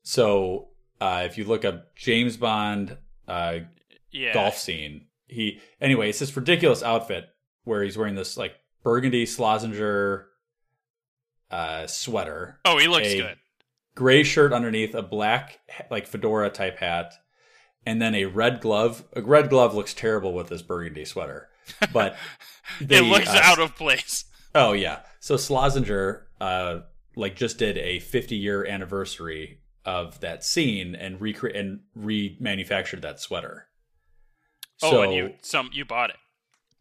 So 0.03 0.69
uh, 1.01 1.23
if 1.25 1.37
you 1.37 1.45
look 1.45 1.65
up 1.65 1.95
James 1.95 2.37
Bond 2.37 2.97
uh, 3.27 3.59
yeah. 4.11 4.33
golf 4.33 4.57
scene, 4.57 5.07
he 5.27 5.59
anyway, 5.81 6.09
it's 6.09 6.19
this 6.19 6.35
ridiculous 6.35 6.83
outfit 6.83 7.25
where 7.63 7.81
he's 7.81 7.97
wearing 7.97 8.15
this 8.15 8.37
like 8.37 8.53
burgundy 8.83 9.25
Slazenger 9.25 10.25
uh, 11.49 11.87
sweater. 11.87 12.59
Oh, 12.63 12.77
he 12.77 12.87
looks 12.87 13.07
a 13.07 13.17
good. 13.17 13.37
Gray 13.95 14.23
shirt 14.23 14.53
underneath, 14.53 14.93
a 14.95 15.01
black 15.01 15.59
like 15.91 16.07
fedora 16.07 16.49
type 16.49 16.77
hat, 16.77 17.13
and 17.85 18.01
then 18.01 18.15
a 18.15 18.25
red 18.25 18.61
glove. 18.61 19.03
A 19.13 19.21
red 19.21 19.49
glove 19.49 19.73
looks 19.75 19.93
terrible 19.93 20.33
with 20.33 20.47
this 20.47 20.61
burgundy 20.61 21.05
sweater, 21.05 21.49
but 21.91 22.15
it 22.79 23.01
looks 23.01 23.29
uh, 23.29 23.39
out 23.43 23.59
of 23.59 23.75
place. 23.75 24.25
Oh 24.55 24.73
yeah. 24.73 24.99
So 25.19 25.35
Slazenger 25.35 26.23
uh 26.39 26.79
like 27.15 27.35
just 27.35 27.57
did 27.57 27.77
a 27.77 27.99
50 27.99 28.35
year 28.35 28.65
anniversary 28.65 29.59
of 29.85 30.19
that 30.21 30.43
scene 30.43 30.95
and 30.95 31.19
recreate 31.19 31.55
and 31.55 31.81
remanufactured 31.97 33.01
that 33.01 33.19
sweater. 33.19 33.67
Oh, 34.81 34.91
so 34.91 35.01
and 35.03 35.13
you 35.13 35.33
some 35.41 35.69
you 35.73 35.85
bought 35.85 36.11
it. 36.11 36.17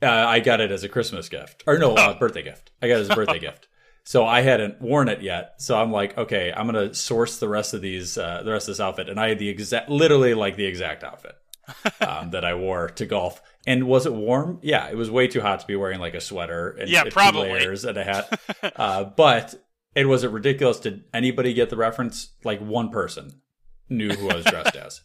uh, 0.02 0.08
I 0.08 0.40
got 0.40 0.60
it 0.60 0.70
as 0.70 0.84
a 0.84 0.88
Christmas 0.88 1.28
gift. 1.28 1.64
Or 1.66 1.78
no, 1.78 1.94
uh, 1.94 2.18
birthday 2.18 2.42
gift. 2.42 2.70
I 2.80 2.88
got 2.88 2.98
it 2.98 3.00
as 3.00 3.10
a 3.10 3.14
birthday 3.16 3.38
gift. 3.38 3.67
So 4.08 4.24
I 4.24 4.40
hadn't 4.40 4.80
worn 4.80 5.08
it 5.08 5.20
yet. 5.20 5.60
So 5.60 5.78
I'm 5.78 5.92
like, 5.92 6.16
okay, 6.16 6.50
I'm 6.50 6.64
gonna 6.64 6.94
source 6.94 7.36
the 7.36 7.48
rest 7.48 7.74
of 7.74 7.82
these, 7.82 8.16
uh, 8.16 8.42
the 8.42 8.52
rest 8.52 8.66
of 8.66 8.72
this 8.72 8.80
outfit, 8.80 9.10
and 9.10 9.20
I 9.20 9.28
had 9.28 9.38
the 9.38 9.50
exact, 9.50 9.90
literally 9.90 10.32
like 10.32 10.56
the 10.56 10.64
exact 10.64 11.04
outfit 11.04 11.36
um, 12.00 12.30
that 12.30 12.42
I 12.42 12.54
wore 12.54 12.88
to 12.88 13.04
golf. 13.04 13.42
And 13.66 13.86
was 13.86 14.06
it 14.06 14.14
warm? 14.14 14.60
Yeah, 14.62 14.88
it 14.88 14.96
was 14.96 15.10
way 15.10 15.28
too 15.28 15.42
hot 15.42 15.60
to 15.60 15.66
be 15.66 15.76
wearing 15.76 16.00
like 16.00 16.14
a 16.14 16.22
sweater 16.22 16.70
and 16.70 16.88
Yeah, 16.88 17.04
probably. 17.10 17.52
layers 17.52 17.84
and 17.84 17.98
a 17.98 18.04
hat. 18.04 18.40
uh, 18.76 19.04
but 19.04 19.62
it 19.94 20.06
was 20.06 20.24
it 20.24 20.30
ridiculous. 20.30 20.80
Did 20.80 21.04
anybody 21.12 21.52
get 21.52 21.68
the 21.68 21.76
reference? 21.76 22.30
Like 22.44 22.60
one 22.60 22.88
person 22.88 23.42
knew 23.90 24.08
who 24.08 24.30
I 24.30 24.36
was 24.36 24.46
dressed 24.46 24.74
as. 24.86 25.02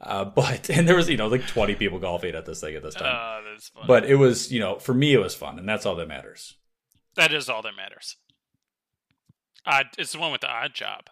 Uh, 0.00 0.24
but 0.24 0.70
and 0.70 0.86
there 0.88 0.94
was 0.94 1.08
you 1.10 1.16
know 1.16 1.26
like 1.26 1.48
20 1.48 1.74
people 1.74 1.98
golfing 1.98 2.36
at 2.36 2.46
this 2.46 2.60
thing 2.60 2.76
at 2.76 2.84
this 2.84 2.94
time. 2.94 3.42
Fun. 3.74 3.86
But 3.88 4.04
it 4.04 4.14
was, 4.14 4.52
you 4.52 4.60
know, 4.60 4.78
for 4.78 4.94
me, 4.94 5.14
it 5.14 5.18
was 5.18 5.34
fun, 5.34 5.58
and 5.58 5.68
that's 5.68 5.84
all 5.84 5.96
that 5.96 6.06
matters. 6.06 6.54
that 7.16 7.32
is 7.32 7.48
all 7.48 7.62
that 7.62 7.74
matters. 7.76 8.14
Odd, 9.66 9.86
it's 9.98 10.12
the 10.12 10.18
one 10.18 10.32
with 10.32 10.40
the 10.42 10.50
odd 10.50 10.74
job. 10.74 11.10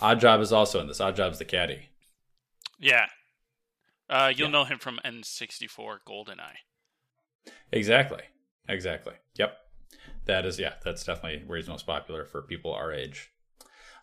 Odd 0.00 0.20
Job 0.20 0.40
is 0.40 0.52
also 0.52 0.80
in 0.80 0.88
this. 0.88 1.00
Odd 1.00 1.14
Job's 1.16 1.38
the 1.38 1.44
caddy. 1.44 1.90
Yeah. 2.78 3.06
Uh, 4.08 4.32
you'll 4.34 4.50
know 4.50 4.64
him 4.64 4.78
from 4.78 4.98
N64 5.04 5.98
GoldenEye. 6.08 6.56
Exactly. 7.70 8.22
Exactly. 8.68 9.14
Yep. 9.36 9.56
That 10.26 10.44
is, 10.44 10.58
yeah, 10.58 10.74
that's 10.84 11.04
definitely 11.04 11.44
where 11.46 11.56
he's 11.58 11.68
most 11.68 11.86
popular 11.86 12.24
for 12.24 12.42
people 12.42 12.72
our 12.72 12.92
age. 12.92 13.30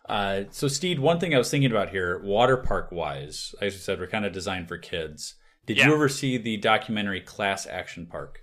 Uh, 0.08 0.44
so, 0.50 0.68
Steed, 0.68 0.98
one 1.00 1.20
thing 1.20 1.34
I 1.34 1.38
was 1.38 1.50
thinking 1.50 1.70
about 1.70 1.90
here, 1.90 2.22
water 2.24 2.56
park 2.56 2.90
wise, 2.90 3.54
as 3.60 3.74
you 3.74 3.80
said, 3.80 4.00
we're 4.00 4.06
kind 4.06 4.24
of 4.24 4.32
designed 4.32 4.68
for 4.68 4.78
kids. 4.78 5.34
Did 5.66 5.76
Yeah. 5.76 5.88
you 5.88 5.94
ever 5.94 6.08
see 6.08 6.38
the 6.38 6.56
documentary 6.56 7.20
Class 7.20 7.66
Action 7.66 8.06
Park? 8.06 8.40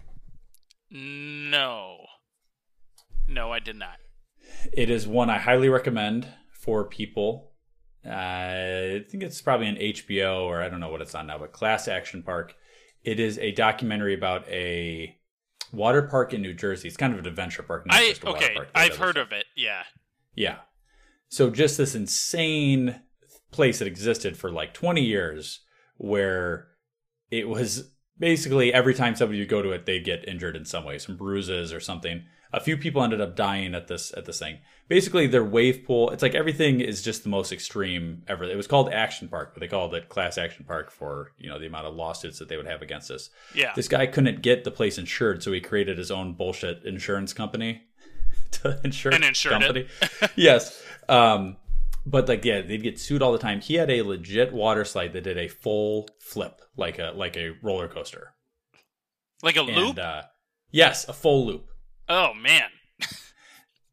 No. 0.92 1.98
No, 3.28 3.52
I 3.52 3.60
did 3.60 3.76
not. 3.78 3.98
It 4.74 4.90
is 4.90 5.08
one 5.08 5.30
I 5.30 5.38
highly 5.38 5.70
recommend 5.70 6.28
for 6.52 6.86
people. 6.86 7.52
Uh, 8.06 8.10
I 8.10 9.04
think 9.10 9.24
it's 9.24 9.42
probably 9.42 9.68
on 9.68 9.76
HBO 9.76 10.44
or 10.44 10.62
I 10.62 10.70
don't 10.70 10.80
know 10.80 10.90
what 10.90 11.02
it's 11.02 11.16
on 11.16 11.28
now, 11.28 11.38
but 11.38 11.54
Class 11.54 11.88
Action 11.88 12.24
Park. 12.24 12.56
It 13.04 13.20
is 13.20 13.38
a 13.40 13.52
documentary 13.52 14.14
about 14.14 14.48
a 14.48 15.16
water 15.72 16.04
park 16.04 16.34
in 16.34 16.42
New 16.42 16.54
Jersey. 16.54 16.88
It's 16.88 16.98
kind 16.98 17.14
of 17.14 17.20
an 17.20 17.28
adventure 17.28 17.64
park. 17.64 17.86
Not 17.86 17.98
I 17.98 18.10
just 18.10 18.24
a 18.24 18.28
water 18.28 18.38
okay, 18.38 18.54
park. 18.56 18.70
They 18.74 18.82
I've 18.82 18.98
heard 18.98 19.18
of 19.18 19.32
it. 19.32 19.46
Yeah. 19.56 19.84
yeah. 20.36 20.58
So 21.30 21.50
just 21.50 21.78
this 21.78 21.96
insane 21.96 23.02
place 23.52 23.80
that 23.80 23.88
existed 23.88 24.38
for 24.38 24.52
like 24.52 24.74
20 24.74 25.02
years 25.02 25.62
where 25.98 26.68
it 27.32 27.48
was 27.48 27.92
basically 28.18 28.74
every 28.74 28.94
time 28.94 29.16
somebody 29.16 29.40
would 29.40 29.50
go 29.50 29.62
to 29.62 29.72
it, 29.72 29.86
they'd 29.86 30.06
get 30.06 30.28
injured 30.28 30.56
in 30.56 30.66
some 30.66 30.86
way, 30.86 30.98
some 30.98 31.18
bruises 31.18 31.74
or 31.74 31.80
something. 31.80 32.24
A 32.56 32.60
few 32.62 32.78
people 32.78 33.04
ended 33.04 33.22
up 33.22 33.36
dying 33.36 33.76
at 33.76 33.88
this 33.88 34.14
at 34.16 34.26
this 34.26 34.40
thing. 34.40 34.60
Basically, 34.88 35.28
their 35.28 35.44
wave 35.44 35.84
pool, 35.86 36.12
it's 36.12 36.22
like 36.24 36.36
everything 36.36 36.80
is 36.80 37.02
just 37.02 37.24
the 37.24 37.30
most 37.30 37.52
extreme 37.52 38.24
ever. 38.28 38.44
It 38.44 38.56
was 38.56 38.68
called 38.68 38.94
Action 38.94 39.28
Park, 39.28 39.52
but 39.54 39.60
they 39.62 39.68
called 39.68 39.94
it 39.96 40.10
Class 40.10 40.38
Action 40.38 40.64
Park 40.64 40.92
for, 40.92 41.32
you 41.40 41.50
know, 41.50 41.58
the 41.60 41.66
amount 41.66 41.88
of 41.88 41.96
lawsuits 41.96 42.38
that 42.40 42.50
they 42.50 42.56
would 42.58 42.68
have 42.68 42.82
against 42.84 43.10
us. 43.12 43.30
Yeah. 43.56 43.74
This 43.76 43.88
guy 43.88 44.06
couldn't 44.06 44.42
get 44.42 44.64
the 44.64 44.72
place 44.72 44.98
insured, 44.98 45.42
so 45.44 45.52
he 45.52 45.60
created 45.60 45.98
his 45.98 46.12
own 46.12 46.34
bullshit 46.34 46.86
insurance 46.86 47.34
company 47.34 47.82
to 48.52 48.80
insure 48.84 49.12
And 49.14 49.24
insured 49.24 49.62
it. 49.64 49.90
company. 50.10 50.32
yes. 50.36 50.82
Um, 51.10 51.58
but 52.06 52.28
like 52.30 52.46
yeah, 52.46 52.62
they'd 52.62 52.84
get 52.84 53.00
sued 53.00 53.22
all 53.24 53.32
the 53.32 53.40
time. 53.40 53.62
He 53.62 53.74
had 53.76 53.90
a 53.90 54.04
legit 54.04 54.54
water 54.54 54.86
slide 54.86 55.14
that 55.14 55.24
did 55.24 55.38
a 55.40 55.48
full 55.48 56.08
flip, 56.20 56.62
like 56.78 57.00
a 57.00 57.12
like 57.16 57.36
a 57.38 57.54
roller 57.64 57.88
coaster. 57.88 58.34
Like 59.42 59.56
a 59.58 59.62
loop? 59.64 59.90
And, 59.90 60.00
uh, 60.00 60.22
yes, 60.72 61.08
a 61.10 61.14
full 61.14 61.46
loop. 61.48 61.70
Oh 62.10 62.34
man. 62.34 62.70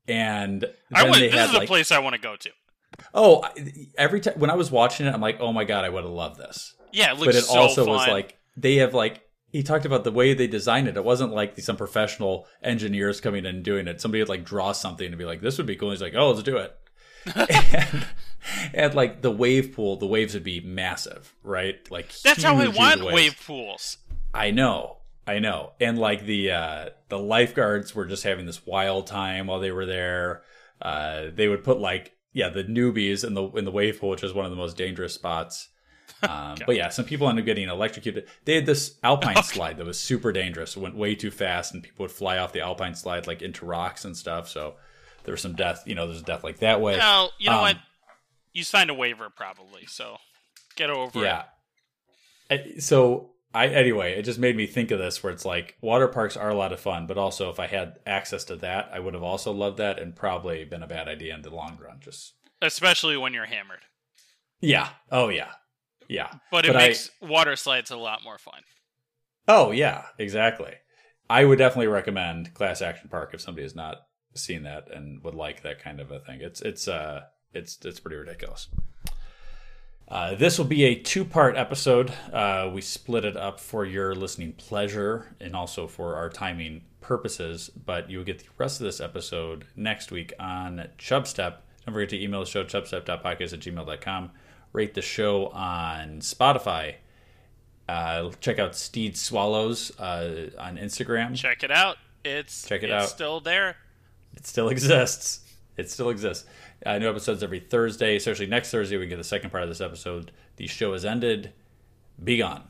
And 0.08 0.66
I 0.92 1.04
would, 1.04 1.14
they 1.14 1.28
this 1.28 1.48
is 1.48 1.54
a 1.54 1.58
like 1.58 1.68
place 1.68 1.92
I 1.92 2.00
want 2.00 2.16
to 2.16 2.20
go 2.20 2.34
to. 2.36 2.50
oh, 3.14 3.48
every 3.96 4.20
time 4.20 4.34
when 4.36 4.50
I 4.50 4.54
was 4.54 4.70
watching 4.70 5.06
it, 5.06 5.14
I'm 5.14 5.20
like, 5.20 5.38
oh 5.40 5.52
my 5.52 5.64
god, 5.64 5.84
I 5.84 5.88
would 5.88 6.02
have 6.02 6.12
loved 6.12 6.38
this. 6.38 6.74
Yeah, 6.92 7.12
it 7.12 7.18
looks 7.18 7.26
but 7.26 7.34
it 7.36 7.44
so 7.44 7.58
also 7.58 7.86
was 7.86 8.08
like 8.08 8.36
they 8.56 8.76
have 8.76 8.94
like 8.94 9.22
he 9.52 9.62
talked 9.62 9.84
about 9.84 10.02
the 10.04 10.10
way 10.10 10.34
they 10.34 10.46
designed 10.46 10.88
it. 10.88 10.96
It 10.96 11.04
wasn't 11.04 11.32
like 11.32 11.58
some 11.60 11.76
professional 11.76 12.46
engineers 12.62 13.20
coming 13.20 13.44
in 13.44 13.54
and 13.56 13.64
doing 13.64 13.86
it. 13.86 14.00
Somebody 14.00 14.22
would 14.22 14.28
like 14.28 14.44
draw 14.44 14.72
something 14.72 15.06
and 15.06 15.18
be 15.18 15.24
like, 15.24 15.40
"This 15.40 15.58
would 15.58 15.66
be 15.66 15.76
cool." 15.76 15.90
And 15.90 15.96
he's 15.96 16.02
like, 16.02 16.14
"Oh, 16.16 16.30
let's 16.30 16.42
do 16.42 16.56
it." 16.56 16.74
and, 17.36 18.06
and 18.74 18.94
like 18.94 19.22
the 19.22 19.30
wave 19.30 19.72
pool, 19.74 19.96
the 19.96 20.06
waves 20.06 20.34
would 20.34 20.42
be 20.42 20.60
massive, 20.60 21.34
right? 21.44 21.78
Like 21.90 22.12
That's 22.22 22.42
how 22.42 22.56
I 22.56 22.68
want 22.68 23.04
waves. 23.04 23.14
wave 23.14 23.42
pools. 23.46 23.98
I 24.34 24.50
know, 24.50 24.98
I 25.26 25.38
know. 25.38 25.72
And 25.80 25.98
like 25.98 26.24
the 26.26 26.50
uh 26.50 26.88
the 27.08 27.18
lifeguards 27.18 27.94
were 27.94 28.06
just 28.06 28.24
having 28.24 28.46
this 28.46 28.66
wild 28.66 29.06
time 29.06 29.46
while 29.46 29.60
they 29.60 29.70
were 29.72 29.86
there. 29.86 30.42
Uh 30.80 31.26
they 31.34 31.48
would 31.48 31.64
put 31.64 31.78
like 31.78 32.16
yeah, 32.32 32.48
the 32.48 32.64
newbies 32.64 33.24
in 33.26 33.34
the 33.34 33.44
in 33.50 33.64
the 33.64 33.70
wave 33.70 34.00
pool, 34.00 34.10
which 34.10 34.24
is 34.24 34.32
one 34.32 34.44
of 34.46 34.50
the 34.50 34.56
most 34.56 34.76
dangerous 34.76 35.14
spots. 35.14 35.68
Um, 36.28 36.56
but 36.66 36.76
yeah, 36.76 36.88
some 36.90 37.04
people 37.04 37.28
ended 37.28 37.42
up 37.42 37.46
getting 37.46 37.68
electrocuted. 37.68 38.28
They 38.44 38.54
had 38.54 38.64
this 38.66 38.96
alpine 39.02 39.42
slide 39.42 39.76
that 39.78 39.86
was 39.86 39.98
super 39.98 40.30
dangerous. 40.30 40.76
It 40.76 40.80
went 40.80 40.94
way 40.94 41.16
too 41.16 41.32
fast, 41.32 41.74
and 41.74 41.82
people 41.82 42.04
would 42.04 42.12
fly 42.12 42.38
off 42.38 42.52
the 42.52 42.60
alpine 42.60 42.94
slide 42.94 43.26
like 43.26 43.42
into 43.42 43.66
rocks 43.66 44.04
and 44.04 44.16
stuff. 44.16 44.48
So 44.48 44.76
there 45.24 45.32
was 45.32 45.40
some 45.40 45.54
death. 45.56 45.82
You 45.84 45.96
know, 45.96 46.06
there's 46.06 46.22
death 46.22 46.44
like 46.44 46.58
that 46.60 46.80
way. 46.80 46.96
No, 46.96 47.30
you 47.40 47.50
know 47.50 47.56
Um, 47.56 47.62
what? 47.62 47.76
You 48.52 48.62
signed 48.62 48.90
a 48.90 48.94
waiver 48.94 49.30
probably, 49.30 49.86
so 49.86 50.18
get 50.76 50.90
over 50.90 51.20
Yeah. 51.20 51.44
it. 52.50 52.76
Uh, 52.76 52.80
So 52.80 53.30
I 53.54 53.68
anyway, 53.68 54.12
it 54.18 54.22
just 54.22 54.38
made 54.38 54.56
me 54.56 54.66
think 54.66 54.90
of 54.90 54.98
this 54.98 55.22
where 55.22 55.32
it's 55.32 55.44
like 55.44 55.76
water 55.80 56.08
parks 56.08 56.36
are 56.36 56.48
a 56.48 56.54
lot 56.54 56.72
of 56.72 56.80
fun, 56.80 57.06
but 57.06 57.18
also 57.18 57.50
if 57.50 57.60
I 57.60 57.66
had 57.66 57.98
access 58.06 58.44
to 58.44 58.56
that, 58.56 58.90
I 58.92 58.98
would 58.98 59.14
have 59.14 59.22
also 59.22 59.52
loved 59.52 59.78
that 59.78 59.98
and 59.98 60.16
probably 60.16 60.64
been 60.64 60.82
a 60.82 60.86
bad 60.86 61.06
idea 61.08 61.34
in 61.34 61.42
the 61.42 61.50
long 61.50 61.78
run. 61.82 61.98
Just 62.00 62.34
Especially 62.62 63.16
when 63.16 63.34
you're 63.34 63.46
hammered. 63.46 63.80
yeah. 64.60 64.88
Oh 65.10 65.28
yeah. 65.28 65.50
Yeah. 66.08 66.30
But 66.50 66.64
it 66.66 66.74
I- 66.76 66.88
makes 66.88 67.10
water 67.20 67.56
slides 67.56 67.90
a 67.90 67.96
lot 67.96 68.22
more 68.24 68.38
fun. 68.38 68.62
Oh 69.48 69.70
yeah, 69.70 70.04
exactly. 70.18 70.74
I 71.28 71.44
would 71.44 71.58
definitely 71.58 71.88
recommend 71.88 72.54
Class 72.54 72.80
Action 72.82 73.08
Park 73.08 73.30
if 73.34 73.40
somebody 73.40 73.64
has 73.64 73.74
not 73.74 73.96
seen 74.34 74.62
that 74.64 74.90
and 74.90 75.22
would 75.24 75.34
like 75.34 75.62
that 75.62 75.78
kind 75.82 76.00
of 76.00 76.10
a 76.10 76.20
thing. 76.20 76.40
It's 76.40 76.60
it's 76.62 76.88
uh 76.88 77.22
it's 77.52 77.78
it's 77.84 78.00
pretty 78.00 78.16
ridiculous. 78.16 78.68
Uh, 80.08 80.34
this 80.34 80.58
will 80.58 80.66
be 80.66 80.84
a 80.84 80.94
two-part 80.94 81.56
episode. 81.56 82.12
Uh, 82.32 82.70
we 82.72 82.80
split 82.82 83.24
it 83.24 83.36
up 83.36 83.58
for 83.58 83.84
your 83.84 84.14
listening 84.14 84.52
pleasure 84.52 85.34
and 85.40 85.56
also 85.56 85.86
for 85.86 86.16
our 86.16 86.28
timing 86.28 86.82
purposes. 87.00 87.70
But 87.70 88.10
you'll 88.10 88.24
get 88.24 88.40
the 88.40 88.44
rest 88.58 88.80
of 88.80 88.84
this 88.84 89.00
episode 89.00 89.64
next 89.74 90.10
week 90.12 90.32
on 90.38 90.88
Chubstep. 90.98 91.56
Don't 91.86 91.94
forget 91.94 92.10
to 92.10 92.22
email 92.22 92.40
the 92.40 92.46
show 92.46 92.62
chubstep.podcast 92.62 93.52
at 93.54 93.60
gmail.com. 93.60 94.30
Rate 94.74 94.94
the 94.94 95.02
show 95.02 95.46
on 95.48 96.20
Spotify. 96.20 96.96
Uh, 97.88 98.30
check 98.40 98.58
out 98.58 98.76
Steed 98.76 99.16
Swallows 99.16 99.98
uh, 99.98 100.50
on 100.58 100.76
Instagram. 100.76 101.34
Check 101.34 101.62
it 101.64 101.70
out. 101.70 101.96
It's 102.24 102.66
Check 102.68 102.82
it 102.82 102.90
it's 102.90 103.04
out. 103.04 103.08
still 103.08 103.40
there. 103.40 103.76
It 104.36 104.46
still 104.46 104.68
exists. 104.70 105.40
It 105.76 105.90
still 105.90 106.10
exists. 106.10 106.44
Uh, 106.84 106.98
new 106.98 107.08
episodes 107.08 107.42
every 107.42 107.60
Thursday. 107.60 108.16
Especially 108.16 108.46
next 108.46 108.70
Thursday, 108.70 108.96
we 108.96 109.06
get 109.06 109.16
the 109.16 109.24
second 109.24 109.50
part 109.50 109.62
of 109.62 109.68
this 109.68 109.80
episode. 109.80 110.32
The 110.56 110.66
show 110.66 110.92
has 110.92 111.04
ended. 111.04 111.52
Be 112.22 112.38
gone. 112.38 112.64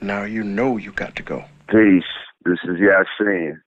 Now 0.00 0.24
you 0.24 0.44
know 0.44 0.76
you 0.76 0.92
got 0.92 1.16
to 1.16 1.22
go. 1.22 1.44
Peace. 1.68 2.04
This 2.44 2.58
is 2.64 2.76
Yasin. 2.76 3.60